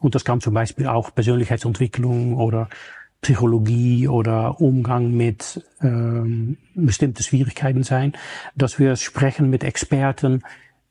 [0.00, 2.68] Und das kann zum Beispiel auch Persönlichkeitsentwicklung oder
[3.22, 8.12] Psychologie oder Umgang mit ähm, bestimmten Schwierigkeiten sein,
[8.54, 10.42] dass wir sprechen mit Experten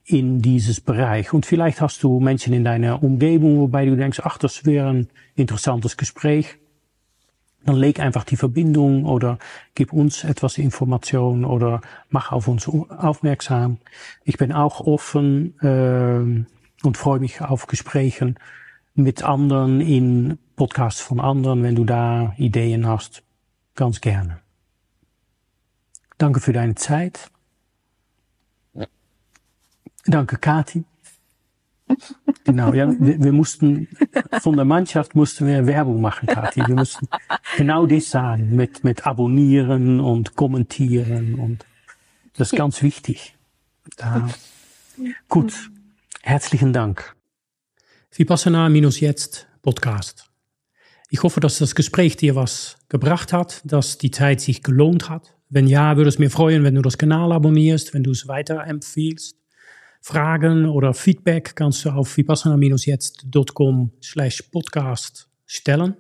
[0.06, 1.34] in dieses Bereich.
[1.34, 5.08] Und vielleicht hast du Menschen in deiner Umgebung, wobei du denkst, ach, das wäre ein
[5.36, 6.58] interessantes Gespräch
[7.66, 9.40] dann leg einfach die Verbindung oder
[9.76, 13.78] gib uns etwas Information oder mach auf uns aufmerksam.
[14.26, 18.38] Ich bin auch offen äh, und freue mich auf Gesprächen
[18.96, 23.24] mit anderen in Podcasts von anderen, wenn du da Ideen hast.
[23.76, 24.40] Ganz gerne.
[26.18, 27.32] Danke für deine Zeit.
[30.06, 30.84] Danke, Kati.
[32.44, 33.88] Genau, ja, wir, wir, mussten,
[34.42, 36.62] von der Mannschaft mussten wir Werbung machen, Kathi.
[36.66, 37.08] Wir mussten
[37.58, 41.66] genau das sagen, mit, mit abonnieren und kommentieren und
[42.36, 43.36] das ist ganz wichtig.
[43.98, 44.28] Da.
[45.30, 45.70] Gut,
[46.22, 47.16] herzlichen Dank.
[48.12, 50.30] Vipassana-jetzt Podcast.
[51.10, 55.36] Ich hoffe, dass das Gespräch dir was gebracht hat, dass die Zeit sich gelohnt hat.
[55.50, 59.38] Wenn ja, würde es mir freuen, wenn du das Kanal abonnierst, wenn du es weiterempfiehlst.
[60.06, 65.96] Fragen oder Feedback kannst du auf vipassana-jetzt.com slash podcast stellen.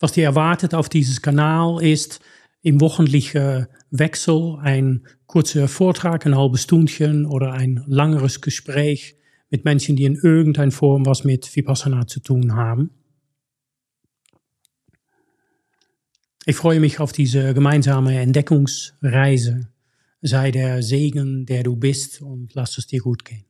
[0.00, 2.20] Was dir erwartet auf dieses Kanal ist
[2.62, 9.16] im wöchentlichen Wechsel ein kurzer Vortrag, ein halbes Stundchen oder ein langeres Gespräch
[9.50, 12.90] mit Menschen, die in irgendeiner Form was mit Vipassana zu tun haben.
[16.46, 19.73] Ich freue mich auf diese gemeinsame Entdeckungsreise
[20.26, 23.44] sei der Segen, der du bist und lass es dir gut gehen.